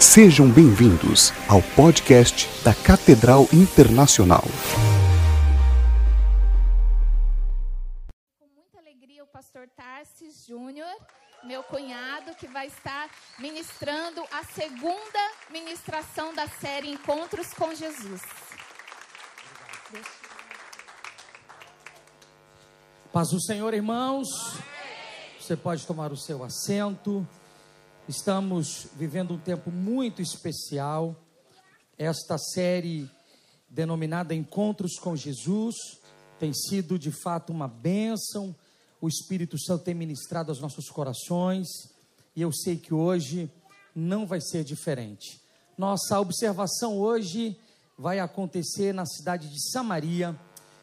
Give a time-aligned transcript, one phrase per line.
[0.00, 4.44] Sejam bem-vindos ao podcast da Catedral Internacional.
[8.38, 10.88] Com muita alegria, o pastor Tarsis Júnior,
[11.42, 15.18] meu cunhado, que vai estar ministrando a segunda
[15.50, 18.22] ministração da série Encontros com Jesus.
[23.12, 24.28] Paz do Senhor, irmãos.
[25.40, 27.26] Você pode tomar o seu assento.
[28.08, 31.14] Estamos vivendo um tempo muito especial.
[31.98, 33.06] Esta série
[33.68, 35.74] denominada Encontros com Jesus
[36.38, 38.56] tem sido de fato uma bênção.
[38.98, 41.68] O Espírito Santo tem ministrado aos nossos corações
[42.34, 43.52] e eu sei que hoje
[43.94, 45.38] não vai ser diferente.
[45.76, 47.58] Nossa observação hoje
[47.98, 50.34] vai acontecer na cidade de Samaria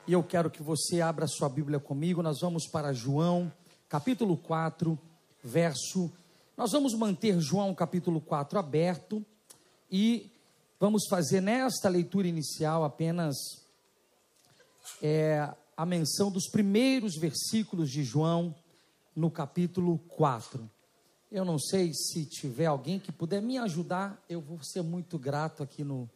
[0.08, 2.22] e eu quero que você abra sua Bíblia comigo.
[2.22, 3.52] Nós vamos para João,
[3.90, 4.96] capítulo 4,
[5.44, 6.12] verso.
[6.58, 9.26] Nós vamos manter João capítulo 4 aberto
[9.92, 10.32] e
[10.80, 13.36] vamos fazer nesta leitura inicial apenas
[15.02, 18.56] é, a menção dos primeiros versículos de João
[19.16, 20.70] no capítulo 4.
[21.32, 25.62] Eu não sei se tiver alguém que puder me ajudar, eu vou ser muito grato
[25.62, 26.10] aqui no,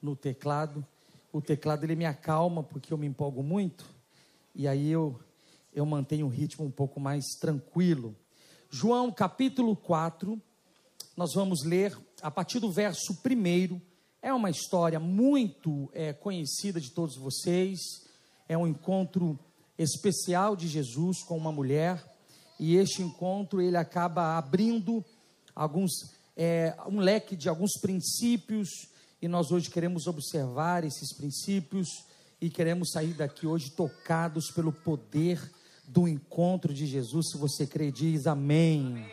[0.00, 0.86] no teclado
[1.34, 3.84] o teclado ele me acalma porque eu me empolgo muito
[4.54, 5.18] e aí eu
[5.74, 8.14] eu mantenho o ritmo um pouco mais tranquilo.
[8.76, 10.36] João capítulo 4,
[11.16, 13.80] nós vamos ler a partir do verso 1.
[14.20, 17.78] É uma história muito é, conhecida de todos vocês.
[18.48, 19.38] É um encontro
[19.78, 22.04] especial de Jesus com uma mulher.
[22.58, 25.04] E este encontro ele acaba abrindo
[25.54, 25.92] alguns
[26.36, 28.68] é, um leque de alguns princípios
[29.22, 31.86] e nós hoje queremos observar esses princípios
[32.40, 35.40] e queremos sair daqui hoje tocados pelo poder
[35.86, 37.30] do encontro de Jesus.
[37.30, 38.86] Se você crê, diz amém.
[38.86, 39.12] amém.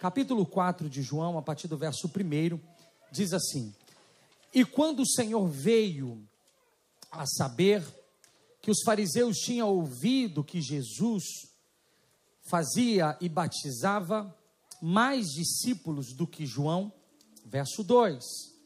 [0.00, 2.60] Capítulo 4 de João, a partir do verso 1,
[3.10, 3.74] diz assim:
[4.54, 6.26] E quando o Senhor veio
[7.10, 7.82] a saber
[8.60, 11.24] que os fariseus tinham ouvido que Jesus
[12.42, 14.36] fazia e batizava
[14.82, 16.92] mais discípulos do que João,
[17.44, 18.56] verso 2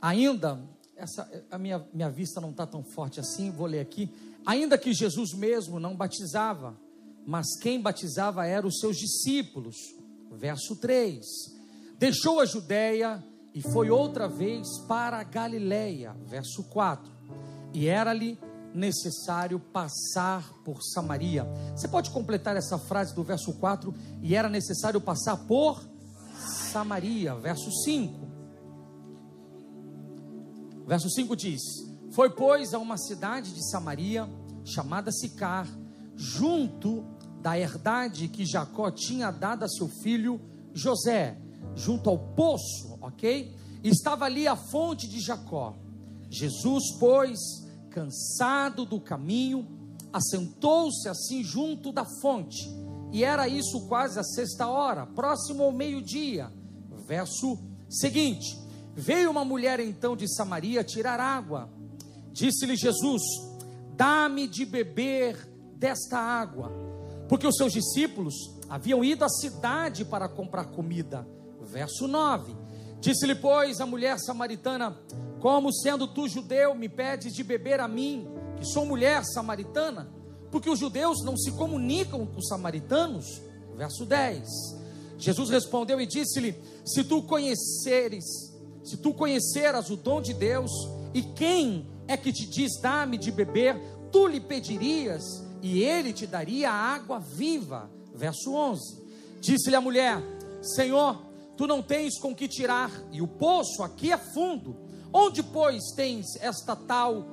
[0.00, 0.62] Ainda,
[0.94, 4.08] essa, a minha, minha vista não está tão forte assim, vou ler aqui.
[4.46, 6.78] Ainda que Jesus mesmo não batizava,
[7.26, 9.76] mas quem batizava eram os seus discípulos.
[10.30, 11.26] Verso 3:
[11.98, 16.16] Deixou a Judéia e foi outra vez para a Galiléia.
[16.26, 17.12] Verso 4:
[17.74, 18.38] E era-lhe
[18.72, 21.44] necessário passar por Samaria.
[21.74, 23.92] Você pode completar essa frase do verso 4?
[24.22, 25.82] E era necessário passar por
[26.70, 27.34] Samaria.
[27.34, 28.26] Verso 5:
[30.86, 31.85] Verso 5 diz:
[32.16, 34.26] Foi, pois, a uma cidade de Samaria,
[34.64, 35.68] chamada Sicar,
[36.16, 37.04] junto
[37.42, 40.40] da herdade que Jacó tinha dado a seu filho
[40.72, 41.36] José,
[41.74, 43.54] junto ao poço, ok?
[43.84, 45.76] Estava ali a fonte de Jacó.
[46.30, 47.38] Jesus, pois,
[47.90, 49.68] cansado do caminho,
[50.10, 52.66] assentou-se assim junto da fonte,
[53.12, 56.50] e era isso quase a sexta hora, próximo ao meio-dia.
[57.06, 57.58] Verso
[57.90, 58.58] seguinte:
[58.94, 61.75] Veio uma mulher então de Samaria tirar água.
[62.36, 63.22] Disse-lhe Jesus:
[63.96, 65.36] Dá-me de beber
[65.74, 66.70] desta água.
[67.28, 68.34] Porque os seus discípulos
[68.68, 71.26] haviam ido à cidade para comprar comida.
[71.62, 72.54] Verso 9:
[73.00, 74.94] Disse-lhe, pois, a mulher samaritana:
[75.40, 80.12] Como sendo tu judeu, me pedes de beber a mim, que sou mulher samaritana?
[80.50, 83.24] Porque os judeus não se comunicam com os samaritanos.
[83.74, 84.46] Verso 10:
[85.16, 86.54] Jesus respondeu e disse-lhe:
[86.84, 88.54] Se tu conheceres
[88.84, 90.70] se tu conheceras o dom de Deus,
[91.12, 93.76] e quem é que te diz dá-me de beber,
[94.12, 95.22] tu lhe pedirias,
[95.62, 97.90] e ele te daria água viva.
[98.14, 99.02] Verso 11:
[99.40, 100.22] Disse-lhe a mulher:
[100.62, 101.20] Senhor,
[101.56, 104.76] tu não tens com que tirar, e o poço aqui é fundo.
[105.12, 107.24] Onde, pois, tens esta tal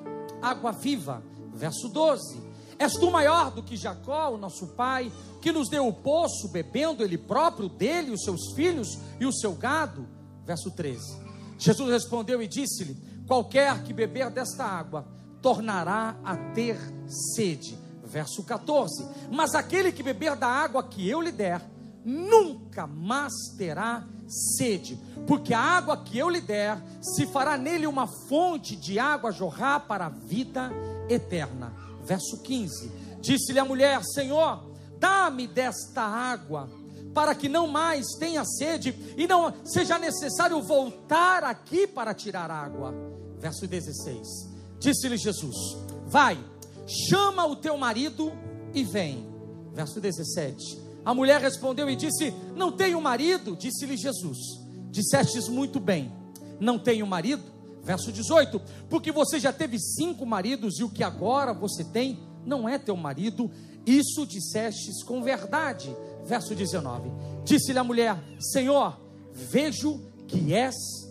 [0.41, 1.23] água viva?
[1.53, 2.41] Verso 12:
[2.79, 5.11] És tu maior do que Jacó, o nosso pai,
[5.41, 9.53] que nos deu o poço, bebendo ele próprio dele, os seus filhos e o seu
[9.53, 10.07] gado?
[10.45, 11.17] Verso 13:
[11.57, 15.07] Jesus respondeu e disse-lhe: Qualquer que beber desta água
[15.41, 16.77] tornará a ter
[17.07, 17.75] sede.
[18.03, 21.59] Verso 14: Mas aquele que beber da água que eu lhe der,
[22.05, 28.05] nunca mais terá sede, porque a água que eu lhe der se fará nele uma
[28.05, 30.71] fonte de água jorrar para a vida
[31.09, 31.73] eterna.
[32.03, 34.63] Verso 15: Disse-lhe a mulher: Senhor,
[34.99, 36.69] dá-me desta água
[37.15, 43.12] para que não mais tenha sede e não seja necessário voltar aqui para tirar água.
[43.43, 44.49] Verso 16:
[44.79, 45.75] Disse-lhe Jesus:
[46.07, 46.41] Vai,
[46.87, 48.31] chama o teu marido
[48.73, 49.27] e vem.
[49.73, 53.53] Verso 17: A mulher respondeu e disse: Não tenho marido.
[53.57, 54.37] Disse-lhe Jesus:
[54.89, 56.09] Dissestes muito bem,
[56.57, 57.43] não tenho marido.
[57.83, 62.69] Verso 18: Porque você já teve cinco maridos e o que agora você tem não
[62.69, 63.51] é teu marido.
[63.85, 65.93] Isso dissestes com verdade.
[66.23, 67.11] Verso 19:
[67.43, 68.97] Disse-lhe a mulher: Senhor,
[69.33, 69.99] vejo
[70.29, 71.02] que és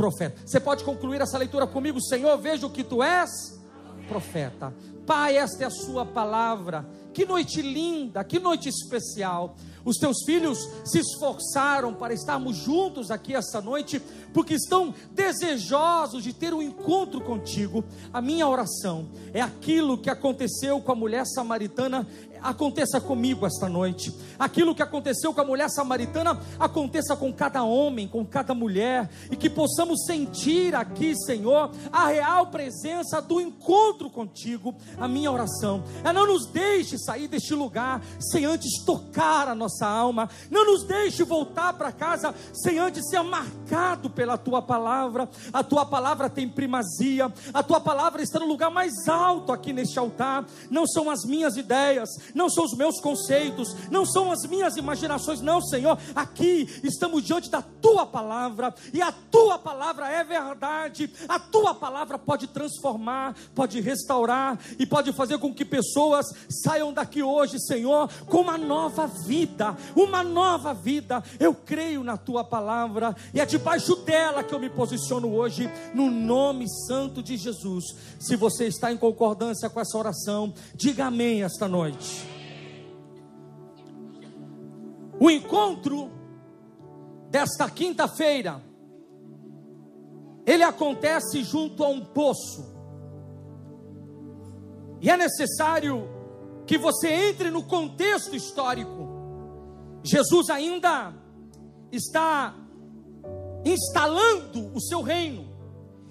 [0.00, 0.40] profeta.
[0.46, 2.00] Você pode concluir essa leitura comigo?
[2.00, 3.60] Senhor, vejo que tu és
[4.08, 4.72] profeta.
[5.06, 6.88] Pai, esta é a sua palavra.
[7.12, 9.56] Que noite linda, que noite especial.
[9.84, 14.00] Os teus filhos se esforçaram para estarmos juntos aqui esta noite,
[14.32, 17.84] porque estão desejosos de ter um encontro contigo.
[18.10, 22.06] A minha oração é aquilo que aconteceu com a mulher samaritana
[22.42, 24.14] aconteça comigo esta noite.
[24.38, 29.36] Aquilo que aconteceu com a mulher samaritana aconteça com cada homem, com cada mulher, e
[29.36, 34.74] que possamos sentir aqui, Senhor, a real presença do encontro contigo.
[34.98, 39.86] A minha oração é não nos deixe sair deste lugar sem antes tocar a nossa
[39.86, 45.28] alma, não nos deixe voltar para casa sem antes ser marcado pela tua palavra.
[45.52, 49.98] A tua palavra tem primazia, a tua palavra está no lugar mais alto aqui neste
[49.98, 50.44] altar.
[50.70, 55.40] Não são as minhas ideias, não são os meus conceitos, não são as minhas imaginações,
[55.40, 55.98] não, Senhor.
[56.14, 62.18] Aqui estamos diante da tua palavra, e a tua palavra é verdade, a tua palavra
[62.18, 68.40] pode transformar, pode restaurar e pode fazer com que pessoas saiam daqui hoje, Senhor, com
[68.40, 71.22] uma nova vida, uma nova vida.
[71.38, 76.10] Eu creio na tua palavra, e é debaixo dela que eu me posiciono hoje, no
[76.10, 77.84] nome santo de Jesus.
[78.18, 82.19] Se você está em concordância com essa oração, diga amém esta noite.
[85.20, 86.10] O encontro
[87.28, 88.62] desta quinta-feira,
[90.46, 92.64] ele acontece junto a um poço.
[94.98, 96.08] E é necessário
[96.66, 99.10] que você entre no contexto histórico.
[100.02, 101.12] Jesus ainda
[101.92, 102.54] está
[103.62, 105.50] instalando o seu reino.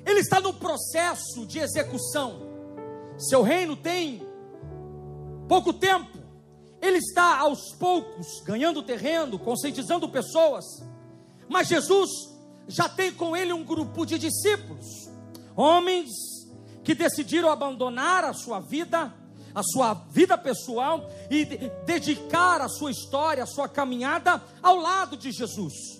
[0.05, 2.41] Ele está no processo de execução.
[3.17, 4.21] Seu reino tem
[5.47, 6.18] pouco tempo.
[6.81, 10.65] Ele está aos poucos ganhando terreno, conscientizando pessoas.
[11.47, 12.09] Mas Jesus
[12.67, 15.09] já tem com ele um grupo de discípulos,
[15.55, 16.09] homens
[16.83, 19.13] que decidiram abandonar a sua vida,
[19.53, 21.45] a sua vida pessoal e
[21.85, 25.99] dedicar a sua história, a sua caminhada ao lado de Jesus.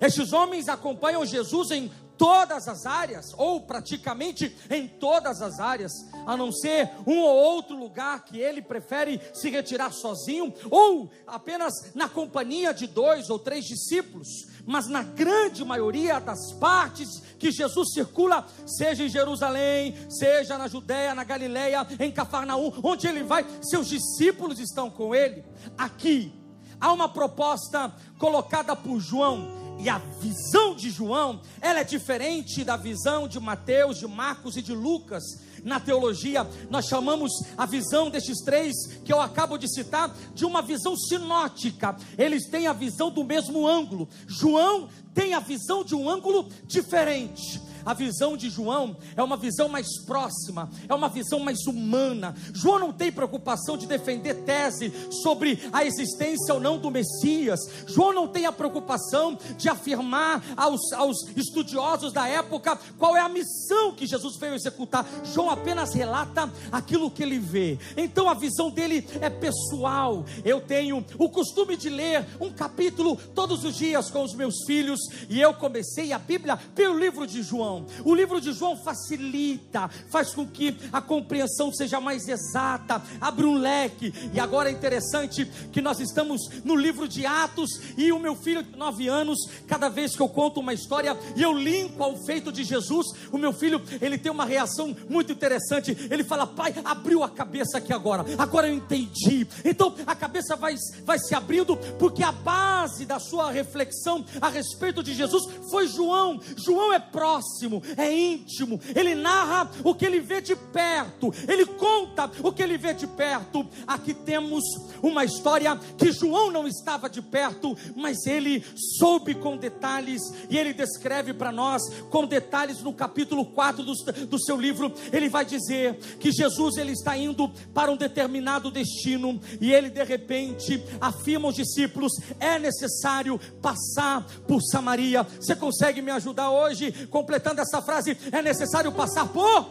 [0.00, 5.92] Estes homens acompanham Jesus em todas as áreas, ou praticamente em todas as áreas,
[6.26, 11.94] a não ser um ou outro lugar que ele prefere se retirar sozinho, ou apenas
[11.94, 14.28] na companhia de dois ou três discípulos,
[14.66, 21.14] mas na grande maioria das partes que Jesus circula, seja em Jerusalém, seja na Judéia,
[21.14, 25.44] na Galileia, em Cafarnaum, onde ele vai, seus discípulos estão com ele.
[25.76, 26.32] Aqui
[26.80, 32.76] há uma proposta colocada por João e a visão de João, ela é diferente da
[32.76, 35.22] visão de Mateus, de Marcos e de Lucas.
[35.62, 38.74] Na teologia, nós chamamos a visão destes três
[39.04, 41.96] que eu acabo de citar de uma visão sinótica.
[42.16, 44.08] Eles têm a visão do mesmo ângulo.
[44.26, 47.60] João tem a visão de um ângulo diferente.
[47.86, 52.34] A visão de João é uma visão mais próxima, é uma visão mais humana.
[52.52, 54.92] João não tem preocupação de defender tese
[55.22, 57.60] sobre a existência ou não do Messias.
[57.86, 63.28] João não tem a preocupação de afirmar aos, aos estudiosos da época qual é a
[63.28, 65.06] missão que Jesus veio executar.
[65.32, 67.78] João apenas relata aquilo que ele vê.
[67.96, 70.24] Então a visão dele é pessoal.
[70.44, 74.98] Eu tenho o costume de ler um capítulo todos os dias com os meus filhos
[75.30, 77.75] e eu comecei a Bíblia pelo livro de João.
[77.76, 77.86] João.
[78.04, 83.56] O livro de João facilita, faz com que a compreensão seja mais exata, abre um
[83.56, 84.12] leque.
[84.32, 88.62] E agora é interessante que nós estamos no livro de Atos e o meu filho
[88.62, 92.50] de nove anos, cada vez que eu conto uma história e eu limpo ao feito
[92.50, 95.96] de Jesus, o meu filho ele tem uma reação muito interessante.
[96.10, 98.24] Ele fala: Pai, abriu a cabeça aqui agora.
[98.38, 99.46] Agora eu entendi.
[99.64, 105.02] Então a cabeça vai, vai se abrindo porque a base da sua reflexão a respeito
[105.02, 106.40] de Jesus foi João.
[106.56, 108.80] João é próximo próximo, é íntimo.
[108.94, 113.06] Ele narra o que ele vê de perto, ele conta o que ele vê de
[113.06, 113.66] perto.
[113.86, 114.62] Aqui temos
[115.02, 118.64] uma história que João não estava de perto, mas ele
[118.98, 123.94] soube com detalhes e ele descreve para nós com detalhes no capítulo 4 do,
[124.26, 124.92] do seu livro.
[125.12, 130.04] Ele vai dizer que Jesus ele está indo para um determinado destino e ele de
[130.04, 135.22] repente afirma aos discípulos: é necessário passar por Samaria.
[135.22, 139.68] Você consegue me ajudar hoje completando essa frase, é necessário passar por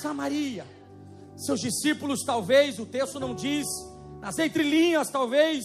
[0.00, 0.66] Samaria.
[1.36, 3.66] Seus discípulos, talvez, o texto não diz,
[4.20, 5.64] nas entrelinhas, talvez,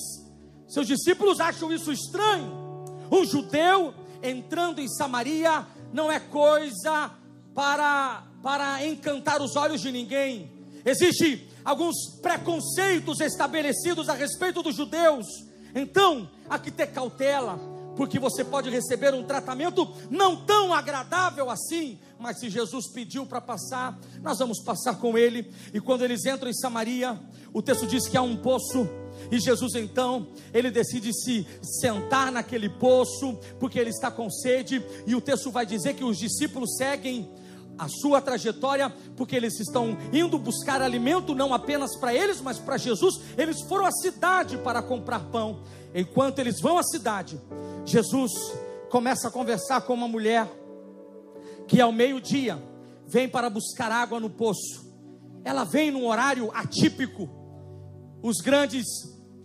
[0.70, 2.86] Seus discípulos acham isso estranho.
[3.12, 7.10] Um judeu entrando em Samaria não é coisa
[7.56, 10.52] para, para encantar os olhos de ninguém.
[10.86, 15.26] Existem alguns preconceitos estabelecidos a respeito dos judeus.
[15.74, 17.60] Então, há que ter cautela,
[18.00, 22.00] porque você pode receber um tratamento não tão agradável assim.
[22.18, 25.52] Mas se Jesus pediu para passar, nós vamos passar com ele.
[25.74, 27.20] E quando eles entram em Samaria,
[27.52, 28.88] o texto diz que há um poço
[29.30, 35.14] e Jesus então, ele decide se sentar naquele poço, porque ele está com sede, e
[35.14, 37.30] o texto vai dizer que os discípulos seguem
[37.78, 42.78] a sua trajetória, porque eles estão indo buscar alimento não apenas para eles, mas para
[42.78, 43.20] Jesus.
[43.38, 45.62] Eles foram à cidade para comprar pão.
[45.94, 47.40] Enquanto eles vão à cidade,
[47.90, 48.32] Jesus
[48.92, 50.48] começa a conversar com uma mulher
[51.68, 52.62] que ao meio-dia
[53.08, 54.88] vem para buscar água no poço.
[55.44, 57.28] Ela vem num horário atípico.
[58.22, 58.86] Os grandes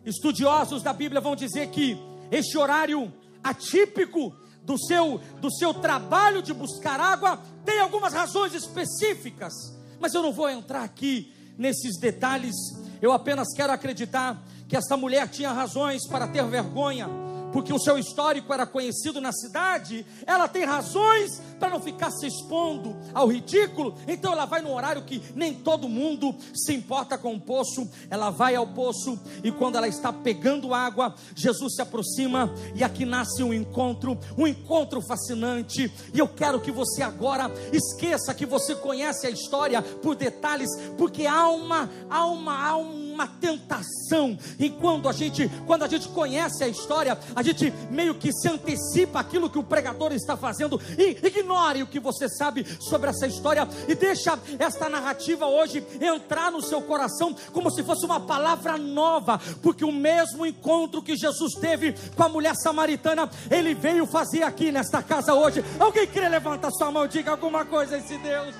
[0.05, 1.97] estudiosos da Bíblia vão dizer que
[2.31, 3.11] este horário
[3.43, 9.55] atípico do seu, do seu trabalho de buscar água tem algumas razões específicas,
[9.99, 12.55] mas eu não vou entrar aqui nesses detalhes.
[13.01, 17.24] Eu apenas quero acreditar que essa mulher tinha razões para ter vergonha
[17.55, 22.27] porque o seu histórico era conhecido na cidade, ela tem razões para não ficar se
[22.27, 23.95] expondo ao ridículo.
[24.07, 27.89] Então ela vai no horário que nem todo mundo se importa com o poço.
[28.11, 33.05] Ela vai ao poço e quando ela está pegando água, Jesus se aproxima e aqui
[33.05, 35.93] nasce um encontro, um encontro fascinante.
[36.13, 41.27] E eu quero que você agora esqueça que você conhece a história por detalhes, porque
[41.27, 44.37] há uma, há uma, há um uma tentação.
[44.59, 48.49] E quando a gente, quando a gente conhece a história, a gente meio que se
[48.49, 51.15] antecipa aquilo que o pregador está fazendo e
[51.45, 56.63] ignore o que você sabe sobre essa história e deixa esta narrativa hoje entrar no
[56.63, 61.95] seu coração como se fosse uma palavra nova, porque o mesmo encontro que Jesus teve
[62.17, 65.63] com a mulher samaritana, ele veio fazer aqui nesta casa hoje.
[65.79, 68.55] Alguém quer levantar sua mão, diga alguma coisa a esse Deus.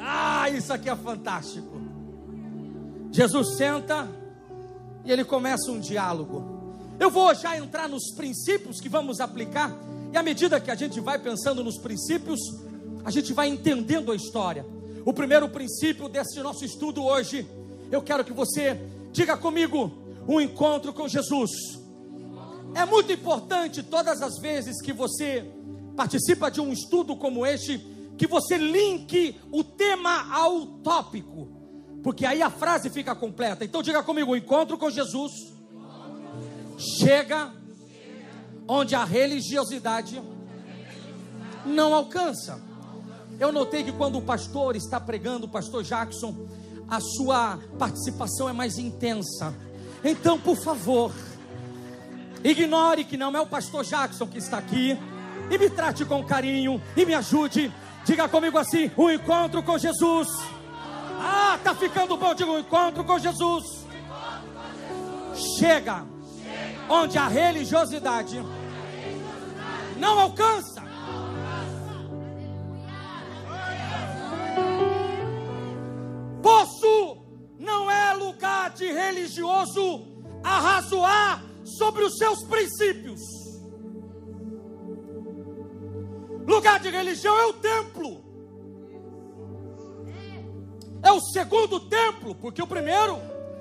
[0.00, 1.80] Ah, isso aqui é fantástico.
[3.10, 4.08] Jesus senta
[5.04, 6.58] e ele começa um diálogo.
[7.00, 9.72] Eu vou já entrar nos princípios que vamos aplicar,
[10.12, 12.40] e à medida que a gente vai pensando nos princípios,
[13.04, 14.66] a gente vai entendendo a história.
[15.04, 17.46] O primeiro princípio desse nosso estudo hoje,
[17.90, 18.80] eu quero que você
[19.12, 19.92] diga comigo:
[20.26, 21.50] um encontro com Jesus.
[22.74, 25.44] É muito importante todas as vezes que você
[25.96, 27.78] participa de um estudo como este,
[28.16, 31.58] que você linke o tema ao tópico
[32.02, 33.64] porque aí a frase fica completa.
[33.64, 35.32] Então diga comigo: o encontro com Jesus
[36.78, 37.52] chega
[38.68, 40.22] onde a religiosidade
[41.64, 42.60] não alcança.
[43.40, 46.46] Eu notei que quando o pastor está pregando, o pastor Jackson,
[46.88, 49.54] a sua participação é mais intensa.
[50.04, 51.12] Então, por favor,
[52.44, 54.96] ignore que não é o pastor Jackson que está aqui
[55.50, 57.72] e me trate com carinho e me ajude.
[58.04, 60.28] Diga comigo assim: o encontro com Jesus
[61.20, 62.34] ah, tá ficando bom.
[62.34, 63.86] Diga um encontro com Jesus.
[65.58, 66.04] Chega
[66.88, 68.42] onde a religiosidade
[69.98, 70.82] não alcança.
[76.42, 77.18] Poço
[77.58, 80.06] não é lugar de religioso
[80.42, 83.20] arrazoar sobre os seus princípios.
[86.46, 88.28] Lugar de religião é o templo
[91.02, 93.18] é o segundo templo, porque o primeiro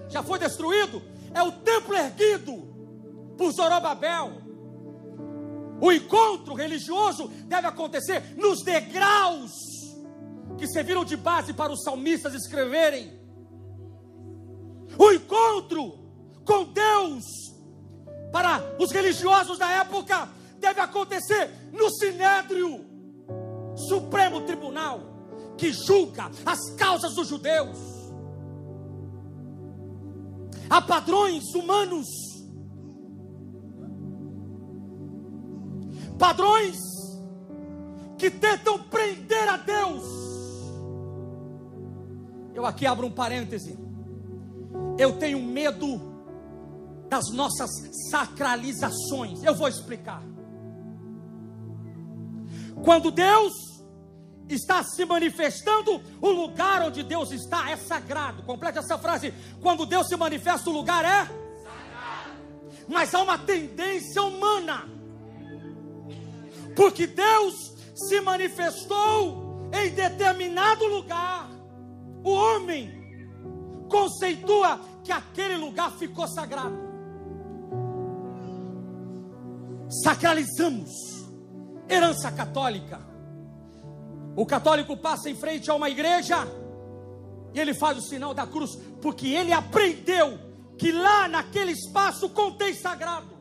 [0.10, 1.02] já foi destruído,
[1.34, 2.68] é o templo erguido
[3.38, 4.47] por Zorobabel.
[5.80, 9.52] O encontro religioso deve acontecer nos degraus
[10.58, 13.14] que serviram de base para os salmistas escreverem.
[14.98, 16.00] O encontro
[16.44, 17.24] com Deus
[18.32, 20.30] para os religiosos da época
[20.60, 22.86] deve acontecer no Sinédrio,
[23.76, 25.18] Supremo Tribunal
[25.58, 27.78] que julga as causas dos judeus.
[30.70, 32.08] Há padrões humanos,
[36.18, 36.78] padrões
[38.18, 40.04] que tentam prender a Deus.
[42.54, 43.78] Eu aqui abro um parêntese.
[44.98, 46.02] Eu tenho medo
[47.08, 47.70] das nossas
[48.10, 49.44] sacralizações.
[49.44, 50.24] Eu vou explicar.
[52.84, 53.54] Quando Deus
[54.50, 58.44] está se manifestando, o lugar onde Deus está é sagrado.
[58.44, 59.34] Complete essa frase.
[59.62, 61.26] Quando Deus se manifesta, o lugar é
[61.62, 62.32] sagrado.
[62.88, 64.97] Mas há uma tendência humana.
[66.78, 71.50] Porque Deus se manifestou em determinado lugar.
[72.24, 72.90] O homem
[73.90, 76.88] conceitua que aquele lugar ficou sagrado.
[79.90, 80.92] sacralizamos
[81.90, 83.00] herança católica.
[84.36, 86.38] O católico passa em frente a uma igreja
[87.54, 90.38] e ele faz o sinal da cruz, porque ele aprendeu
[90.78, 93.37] que lá naquele espaço contém sagrado.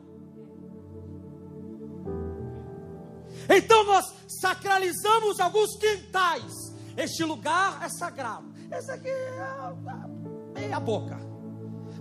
[3.49, 6.53] Então nós sacralizamos alguns quintais.
[6.95, 8.47] Este lugar é sagrado.
[8.71, 11.17] Esse aqui é meia boca.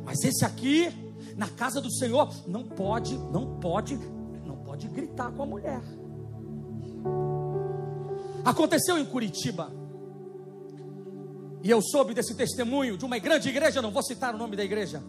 [0.04, 3.96] Mas esse aqui, na casa do Senhor, não pode, não pode,
[4.44, 5.82] não pode gritar com a mulher.
[8.44, 9.70] Aconteceu em Curitiba.
[11.62, 14.64] E eu soube desse testemunho de uma grande igreja, não vou citar o nome da
[14.64, 15.02] igreja.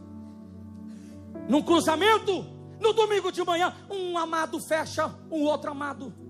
[1.47, 2.43] Num cruzamento,
[2.79, 6.26] no domingo de manhã, um amado fecha um outro amado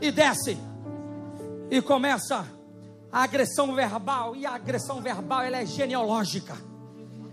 [0.00, 0.56] e desce
[1.70, 2.46] e começa
[3.10, 6.56] a agressão verbal e a agressão verbal ela é genealógica.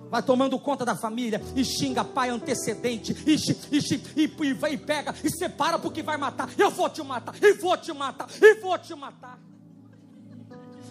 [0.09, 3.79] Vai tomando conta da família e xinga pai antecedente e, e,
[4.15, 6.49] e, e, e pega e separa porque vai matar.
[6.57, 9.39] Eu vou te matar e vou te matar e vou te matar.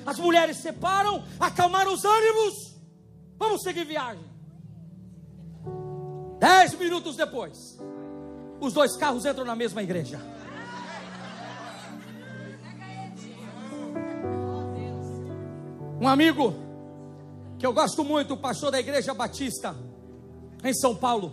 [0.04, 2.74] As mulheres separam acalmaram os ânimos.
[3.38, 4.24] Vamos seguir viagem.
[6.38, 7.78] Dez minutos depois
[8.60, 10.20] os dois carros entram na mesma igreja
[16.00, 16.54] Um amigo
[17.58, 19.76] que eu gosto muito, pastor da Igreja Batista
[20.62, 21.32] em São Paulo,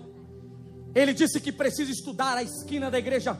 [0.93, 3.37] ele disse que precisa estudar a esquina da igreja,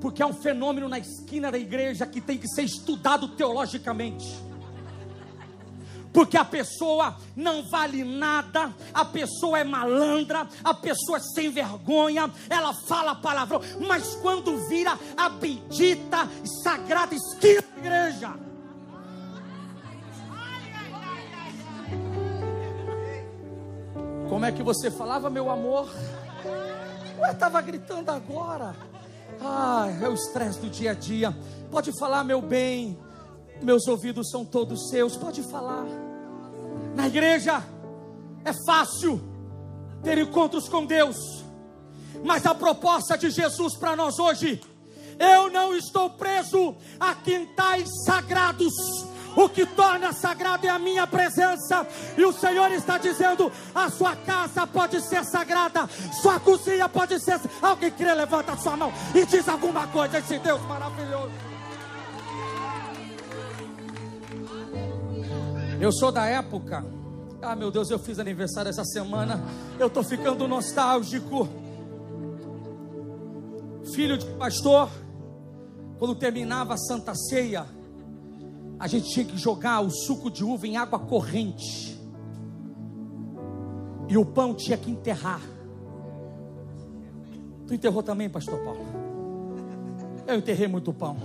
[0.00, 4.26] porque há um fenômeno na esquina da igreja que tem que ser estudado teologicamente.
[6.12, 12.30] Porque a pessoa não vale nada, a pessoa é malandra, a pessoa é sem vergonha,
[12.48, 16.28] ela fala palavrão, mas quando vira a bendita
[16.62, 18.47] sagrada esquina da igreja,
[24.38, 25.90] Como é que você falava, meu amor?
[27.18, 28.72] Ué, estava gritando agora.
[29.40, 31.36] Ah, é o estresse do dia a dia.
[31.72, 32.96] Pode falar, meu bem.
[33.60, 35.16] Meus ouvidos são todos seus.
[35.16, 35.84] Pode falar.
[36.94, 37.60] Na igreja
[38.44, 39.20] é fácil
[40.04, 41.16] ter encontros com Deus.
[42.22, 44.62] Mas a proposta de Jesus para nós hoje,
[45.18, 48.72] eu não estou preso a quintais sagrados
[49.38, 51.86] o que torna sagrado é a minha presença.
[52.16, 55.88] E o Senhor está dizendo: a sua casa pode ser sagrada,
[56.20, 57.40] sua cozinha pode ser.
[57.62, 61.30] Alguém crê, levanta a sua mão e diz alguma coisa esse Deus maravilhoso.
[65.80, 66.84] Eu sou da época.
[67.40, 69.40] Ah, meu Deus, eu fiz aniversário essa semana.
[69.78, 71.48] Eu estou ficando nostálgico.
[73.94, 74.90] Filho de pastor,
[75.96, 77.77] quando terminava a Santa Ceia,
[78.78, 81.98] a gente tinha que jogar o suco de uva em água corrente.
[84.08, 85.42] E o pão tinha que enterrar.
[87.66, 88.80] Tu enterrou também, pastor Paulo?
[90.26, 91.16] Eu enterrei muito pão.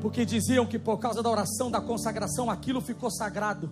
[0.00, 3.70] Porque diziam que por causa da oração da consagração aquilo ficou sagrado.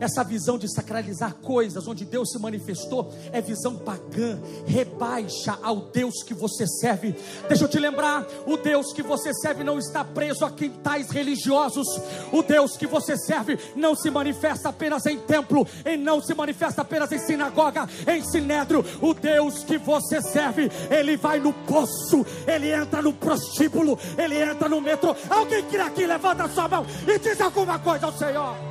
[0.00, 6.22] Essa visão de sacralizar coisas onde Deus se manifestou é visão pagã, rebaixa ao Deus
[6.22, 7.14] que você serve.
[7.46, 11.86] Deixa eu te lembrar: o Deus que você serve não está preso a quintais religiosos.
[12.32, 16.80] O Deus que você serve não se manifesta apenas em templo, e não se manifesta
[16.80, 18.84] apenas em sinagoga, em sinédrio.
[19.02, 24.68] O Deus que você serve, ele vai no poço, ele entra no prostíbulo, ele entra
[24.68, 25.14] no metrô.
[25.28, 28.69] Alguém que aqui levanta a sua mão e diz alguma coisa ao Senhor.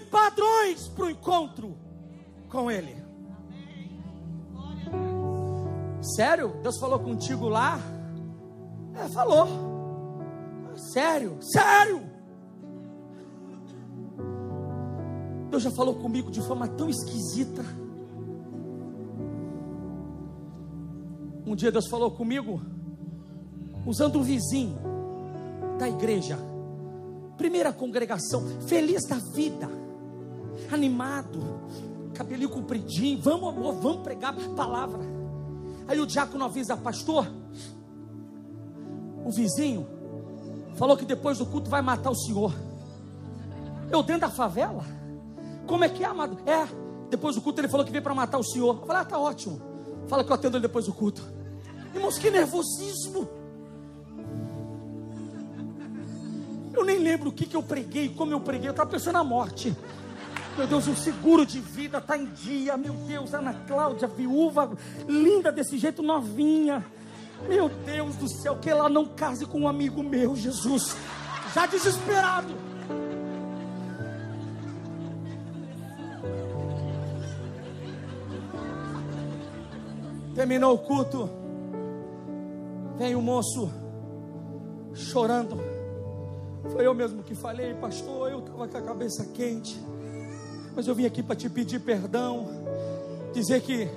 [0.00, 1.76] Padrões para o encontro
[2.48, 2.96] com Ele.
[6.16, 6.54] Sério?
[6.62, 7.78] Deus falou contigo lá?
[8.94, 9.46] É, falou.
[10.92, 11.38] Sério?
[11.40, 12.02] Sério?
[15.50, 17.62] Deus já falou comigo de forma tão esquisita.
[21.46, 22.60] Um dia Deus falou comigo
[23.84, 24.78] usando um vizinho
[25.78, 26.38] da igreja
[27.40, 29.66] Primeira congregação, feliz da vida,
[30.70, 31.60] animado,
[32.14, 35.00] cabelinho compridinho, vamos amor, vamos pregar palavra.
[35.88, 37.26] Aí o diácono avisa, pastor,
[39.24, 39.86] o vizinho
[40.76, 42.54] falou que depois do culto vai matar o senhor.
[43.90, 44.84] Eu dentro da favela?
[45.66, 46.38] Como é que é, amado?
[46.46, 46.66] É,
[47.10, 48.76] depois do culto ele falou que veio para matar o senhor.
[48.80, 49.60] Eu falei, ah, tá ótimo.
[50.08, 51.22] Fala que eu atendo ele depois do culto.
[51.94, 53.28] Irmãos, que nervosismo.
[56.72, 58.68] Eu nem lembro o que, que eu preguei, como eu preguei.
[58.68, 59.76] Eu estava pensando na morte
[60.60, 64.70] meu Deus, o seguro de vida está em dia, meu Deus, Ana Cláudia, viúva,
[65.08, 66.84] linda desse jeito, novinha.
[67.48, 70.94] Meu Deus do céu, que ela não case com um amigo meu, Jesus.
[71.54, 72.52] Já desesperado.
[80.34, 81.30] Terminou o culto.
[82.98, 83.72] Vem o moço
[84.92, 85.58] chorando.
[86.70, 88.30] Foi eu mesmo que falei, pastor.
[88.30, 89.80] Eu estava com a cabeça quente.
[90.74, 92.48] Mas eu vim aqui para te pedir perdão.
[93.32, 93.88] Dizer que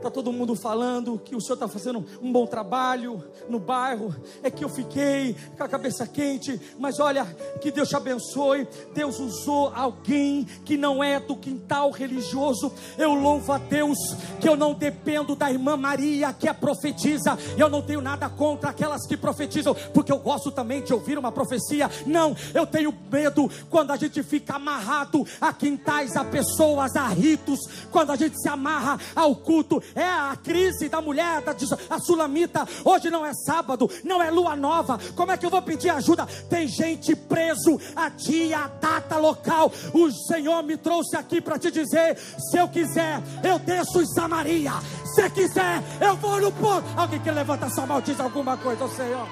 [0.00, 4.16] Está todo mundo falando que o senhor está fazendo um bom trabalho no bairro.
[4.42, 6.58] É que eu fiquei com a cabeça quente.
[6.78, 7.26] Mas olha,
[7.60, 8.66] que Deus te abençoe.
[8.94, 12.72] Deus usou alguém que não é do quintal religioso.
[12.96, 13.98] Eu louvo a Deus
[14.40, 17.38] que eu não dependo da irmã Maria, que é profetiza.
[17.58, 21.30] Eu não tenho nada contra aquelas que profetizam, porque eu gosto também de ouvir uma
[21.30, 21.90] profecia.
[22.06, 27.60] Não, eu tenho medo quando a gente fica amarrado a quintais, a pessoas, a ritos.
[27.90, 31.54] Quando a gente se amarra ao culto é a crise da mulher, da
[31.88, 32.66] a sulamita.
[32.84, 34.98] Hoje não é sábado, não é lua nova.
[35.14, 36.26] Como é que eu vou pedir ajuda?
[36.48, 39.72] Tem gente preso a dia, a data, local.
[39.92, 44.72] O Senhor me trouxe aqui para te dizer: se eu quiser, eu desço em Samaria.
[45.14, 46.86] Se quiser, eu vou no ponto.
[46.96, 49.26] Alguém que levanta essa mão diz alguma coisa, ao Senhor.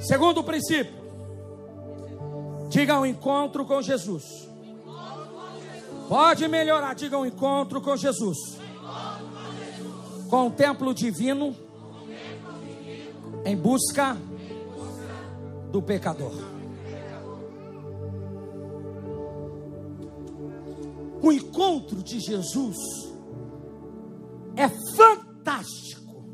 [0.00, 0.92] Segundo princípio,
[2.68, 4.51] diga um encontro com Jesus.
[6.12, 8.36] Pode melhorar, diga um encontro com Jesus.
[10.28, 11.56] Com o templo divino
[13.46, 14.14] em busca
[15.70, 16.34] do pecador.
[21.22, 22.76] O encontro de Jesus
[24.54, 26.26] é fantástico.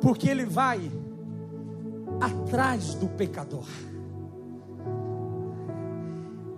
[0.00, 0.90] Porque ele vai
[2.22, 3.66] atrás do pecador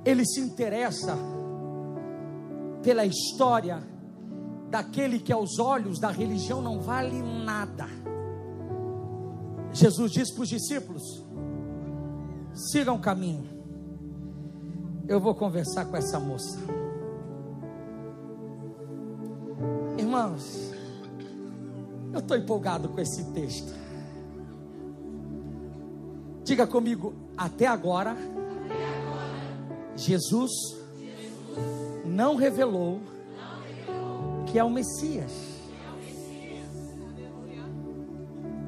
[0.06, 1.18] ele se interessa
[2.80, 3.82] pela história
[4.70, 7.86] daquele que aos olhos da religião não vale nada.
[9.72, 11.02] Jesus disse para os discípulos:
[12.54, 13.48] sigam o caminho,
[15.08, 16.56] eu vou conversar com essa moça.
[19.98, 20.72] Irmãos,
[22.12, 23.74] eu estou empolgado com esse texto.
[26.44, 28.16] Diga comigo, até agora
[29.96, 30.52] Jesus
[32.04, 33.00] não revelou
[34.46, 35.32] que é o Messias.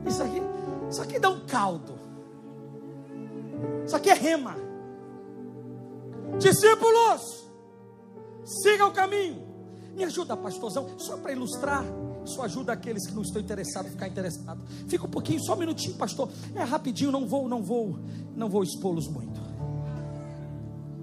[0.06, 0.40] Isso aqui,
[0.90, 1.98] isso aqui dá um caldo.
[3.86, 4.56] Isso aqui é rema.
[6.38, 7.46] Discípulos,
[8.44, 9.46] sigam o caminho.
[9.94, 11.84] Me ajuda, pastorzão, só para ilustrar.
[12.24, 14.62] Isso ajuda aqueles que não estão interessados ficar interessados.
[14.86, 16.28] Fica um pouquinho, só um minutinho, pastor.
[16.54, 17.98] É rapidinho, não vou, não vou,
[18.36, 19.47] não vou expô-los muito.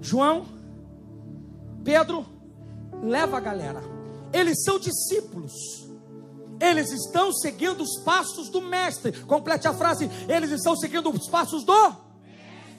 [0.00, 0.46] João,
[1.84, 2.26] Pedro,
[3.02, 3.82] leva a galera.
[4.32, 5.52] Eles são discípulos.
[6.60, 9.12] Eles estão seguindo os passos do mestre.
[9.24, 10.10] Complete a frase.
[10.28, 12.06] Eles estão seguindo os passos do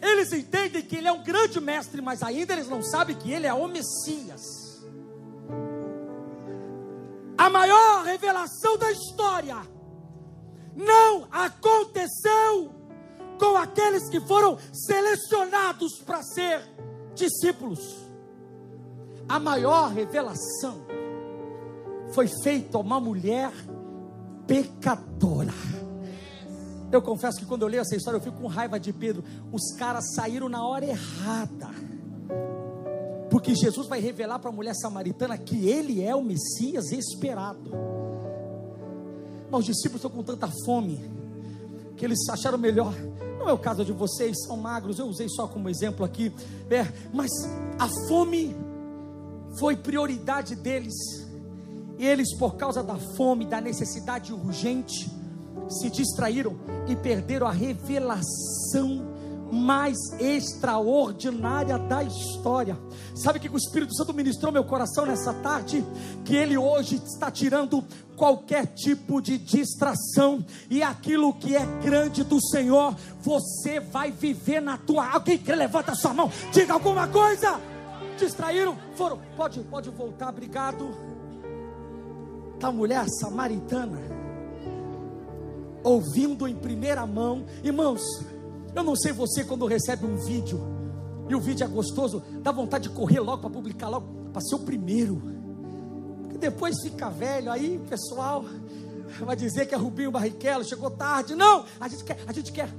[0.01, 3.47] eles entendem que ele é um grande mestre, mas ainda eles não sabem que ele
[3.47, 4.41] é o Messias.
[7.37, 9.57] A maior revelação da história
[10.75, 12.73] não aconteceu
[13.39, 16.61] com aqueles que foram selecionados para ser
[17.17, 17.79] discípulos.
[19.27, 20.85] A maior revelação
[22.13, 23.51] foi feita a uma mulher
[24.45, 25.53] pecadora.
[26.89, 29.23] Eu confesso que quando eu leio essa história, eu fico com raiva de Pedro.
[29.51, 31.67] Os caras saíram na hora errada.
[33.29, 37.71] Porque Jesus vai revelar para a mulher samaritana que ele é o Messias esperado.
[39.51, 41.16] Mas os discípulos estão com tanta fome
[41.97, 42.93] que eles acharam melhor.
[43.39, 46.31] Não é o caso de vocês, são magros, eu usei só como exemplo aqui,
[46.69, 47.31] é, mas
[47.77, 48.55] a fome
[49.59, 50.93] foi prioridade deles,
[51.97, 55.09] e eles, por causa da fome, da necessidade urgente,
[55.67, 56.55] se distraíram
[56.87, 59.16] e perderam a revelação
[59.51, 62.77] mais extraordinária da história.
[63.15, 65.85] Sabe que o Espírito Santo ministrou meu coração nessa tarde?
[66.25, 67.83] Que ele hoje está tirando
[68.15, 74.77] qualquer tipo de distração e aquilo que é grande do Senhor, você vai viver na
[74.77, 75.07] tua.
[75.07, 77.59] Alguém que levanta a sua mão, diga alguma coisa.
[78.17, 78.75] Distraíram?
[78.95, 79.19] Foram.
[79.35, 80.89] Pode, pode voltar, obrigado.
[82.61, 83.99] A mulher samaritana,
[85.83, 88.01] ouvindo em primeira mão, irmãos
[88.79, 90.59] eu não sei você quando recebe um vídeo
[91.29, 94.55] e o vídeo é gostoso, dá vontade de correr logo para publicar logo, para ser
[94.55, 95.21] o primeiro.
[96.21, 98.45] Porque depois fica velho, aí pessoal
[99.25, 101.35] vai dizer que é Rubinho Barrichello, chegou tarde.
[101.35, 102.69] Não, a gente quer, a gente quer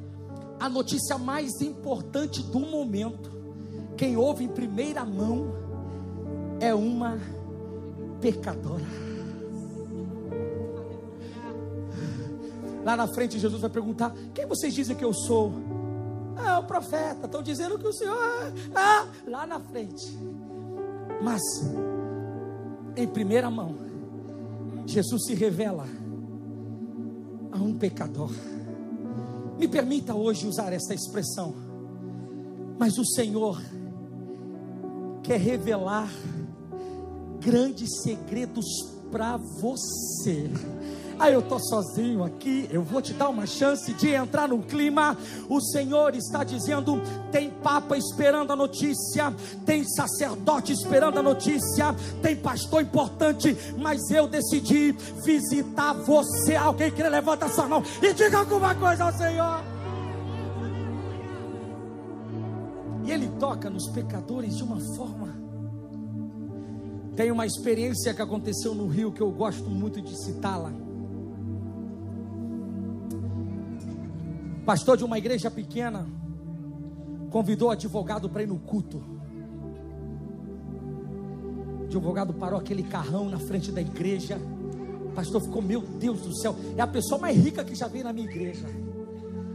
[0.59, 3.31] a notícia mais importante do momento.
[3.97, 5.53] Quem ouve em primeira mão
[6.61, 7.19] é uma
[8.21, 8.87] pecadora.
[12.85, 15.53] Lá na frente Jesus vai perguntar: Quem vocês dizem que eu sou?
[16.47, 17.27] É o profeta.
[17.27, 18.17] Estão dizendo que o Senhor.
[18.75, 20.17] Ah, lá na frente.
[21.23, 21.43] Mas,
[22.97, 23.75] em primeira mão,
[24.87, 25.85] Jesus se revela
[27.53, 28.31] a um pecador.
[29.59, 31.53] Me permita hoje usar essa expressão,
[32.79, 33.61] mas o Senhor
[35.23, 36.09] quer revelar
[37.41, 38.65] grandes segredos
[39.11, 40.49] para você.
[41.21, 45.17] Ah, eu estou sozinho aqui, eu vou te dar uma chance de entrar no clima.
[45.49, 47.03] O Senhor está dizendo:
[47.33, 49.35] tem papa esperando a notícia,
[49.67, 54.93] tem sacerdote esperando a notícia, tem pastor importante, mas eu decidi
[55.25, 56.55] visitar você.
[56.55, 59.61] Alguém que levanta sua mão e diga alguma coisa ao Senhor.
[63.05, 65.35] E Ele toca nos pecadores de uma forma.
[67.17, 70.88] Tem uma experiência que aconteceu no Rio que eu gosto muito de citá-la.
[74.69, 76.07] Pastor de uma igreja pequena
[77.31, 79.03] convidou o advogado para ir no culto.
[81.81, 84.39] O advogado parou aquele carrão na frente da igreja.
[85.07, 88.05] O pastor ficou, meu Deus do céu, é a pessoa mais rica que já veio
[88.05, 88.67] na minha igreja.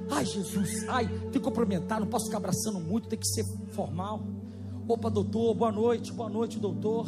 [0.10, 4.26] Ai, Jesus, ai, tem que cumprimentar, não posso ficar abraçando muito, tem que ser formal.
[4.88, 7.08] Opa, doutor, boa noite, boa noite, doutor.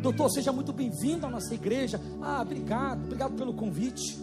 [0.00, 2.00] Doutor, seja muito bem-vindo à nossa igreja.
[2.22, 4.18] Ah, obrigado, obrigado pelo convite.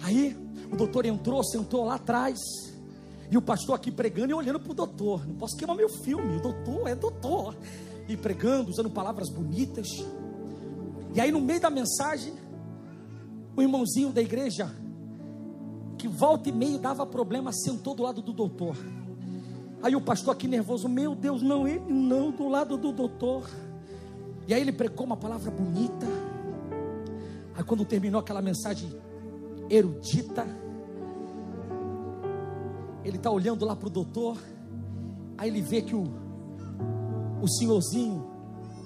[0.00, 2.38] Aí, o doutor entrou, sentou lá atrás.
[3.30, 5.26] E o pastor aqui pregando e olhando para o doutor.
[5.26, 6.36] Não posso queimar meu filme.
[6.36, 7.56] O doutor é doutor.
[8.08, 9.88] E pregando, usando palavras bonitas.
[11.14, 12.34] E aí, no meio da mensagem,
[13.56, 14.70] o irmãozinho da igreja,
[15.98, 18.76] que volta e meio dava problema, sentou do lado do doutor.
[19.82, 23.48] Aí o pastor aqui nervoso, meu Deus, não, ele não, do lado do doutor.
[24.46, 26.06] E aí ele pregou uma palavra bonita.
[27.54, 28.90] Aí quando terminou aquela mensagem
[29.68, 30.46] erudita.
[33.04, 34.36] Ele está olhando lá para o doutor.
[35.38, 36.04] Aí ele vê que o,
[37.42, 38.26] o senhorzinho,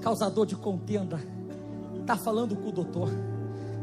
[0.02, 1.20] causador de contenda,
[2.00, 3.08] está falando com o doutor.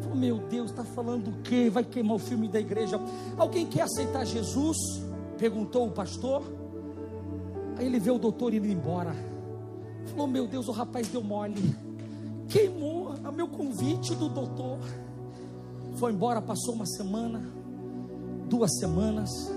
[0.01, 1.69] Falou, meu Deus, está falando o quê?
[1.69, 2.99] Vai queimar o filme da igreja.
[3.37, 4.77] Alguém quer aceitar Jesus?
[5.37, 6.43] Perguntou o pastor.
[7.77, 9.15] Aí ele vê o doutor indo embora.
[10.07, 11.75] Falou, meu Deus, o rapaz deu mole.
[12.47, 14.79] Queimou o meu convite do doutor.
[15.97, 17.41] Foi embora, passou uma semana,
[18.47, 19.51] duas semanas.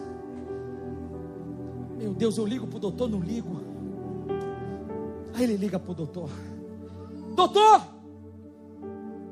[1.98, 3.60] Meu Deus, eu ligo para o doutor, não ligo.
[5.34, 6.30] Aí ele liga para o doutor:
[7.34, 7.82] Doutor,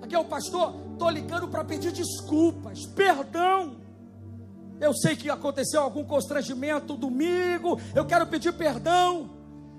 [0.03, 0.75] aqui é o pastor.
[0.93, 3.77] Estou ligando para pedir desculpas, perdão.
[4.79, 7.81] Eu sei que aconteceu algum constrangimento domingo.
[7.95, 9.31] Eu quero pedir perdão.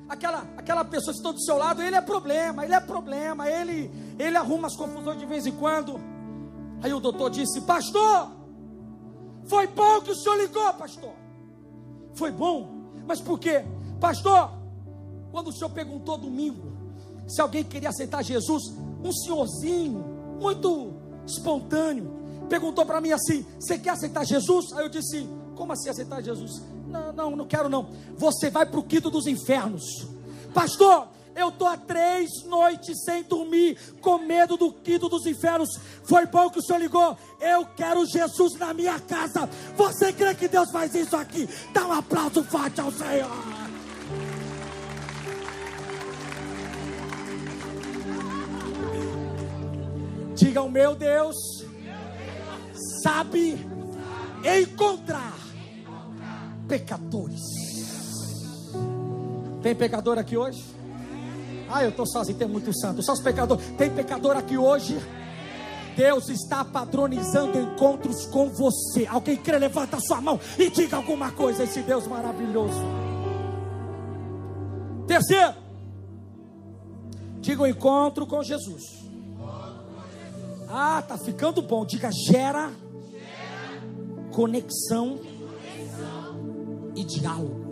[0.10, 3.92] Aquela, aquela pessoa que está do seu lado, ele é problema, ele é problema, ele,
[4.18, 6.19] ele arruma as confusões de vez em quando.
[6.82, 8.32] Aí o doutor disse: Pastor,
[9.46, 11.14] foi bom que o senhor ligou, pastor.
[12.14, 12.70] Foi bom,
[13.08, 13.64] mas por quê?
[14.00, 14.52] Pastor,
[15.32, 16.72] quando o senhor perguntou domingo
[17.28, 20.04] se alguém queria aceitar Jesus, um senhorzinho,
[20.42, 20.94] muito
[21.28, 22.12] espontâneo,
[22.50, 24.74] perguntou para mim assim: Você quer aceitar Jesus?
[24.74, 26.62] Aí eu disse: Como assim aceitar Jesus?
[26.88, 27.88] Não, não, não quero não.
[28.18, 30.08] Você vai para o quinto dos infernos,
[30.54, 31.08] pastor.
[31.36, 35.70] Eu estou há três noites sem dormir, com medo do quinto dos infernos.
[36.04, 37.18] Foi bom que o Senhor ligou.
[37.40, 39.50] Eu quero Jesus na minha casa.
[39.76, 41.48] Você crê que Deus faz isso aqui?
[41.74, 43.30] Dá um aplauso forte ao Senhor.
[50.36, 51.36] Diga o meu Deus,
[53.04, 53.60] sabe
[54.42, 55.38] encontrar
[56.66, 57.42] pecadores.
[59.62, 60.79] Tem pecador aqui hoje?
[61.72, 63.04] Ah, eu estou sozinho, tem muito santo.
[63.04, 63.64] Só os pecadores.
[63.78, 65.00] Tem pecador aqui hoje?
[65.96, 69.06] Deus está padronizando encontros com você.
[69.06, 71.64] Alguém crê, levanta a sua mão e diga alguma coisa.
[71.64, 72.80] Esse Deus maravilhoso.
[75.06, 75.56] Terceiro,
[77.42, 78.84] diga o encontro com Jesus.
[80.70, 81.86] Ah, tá ficando bom.
[81.86, 82.72] Diga gera,
[84.32, 85.20] conexão
[86.96, 87.69] e diálogo.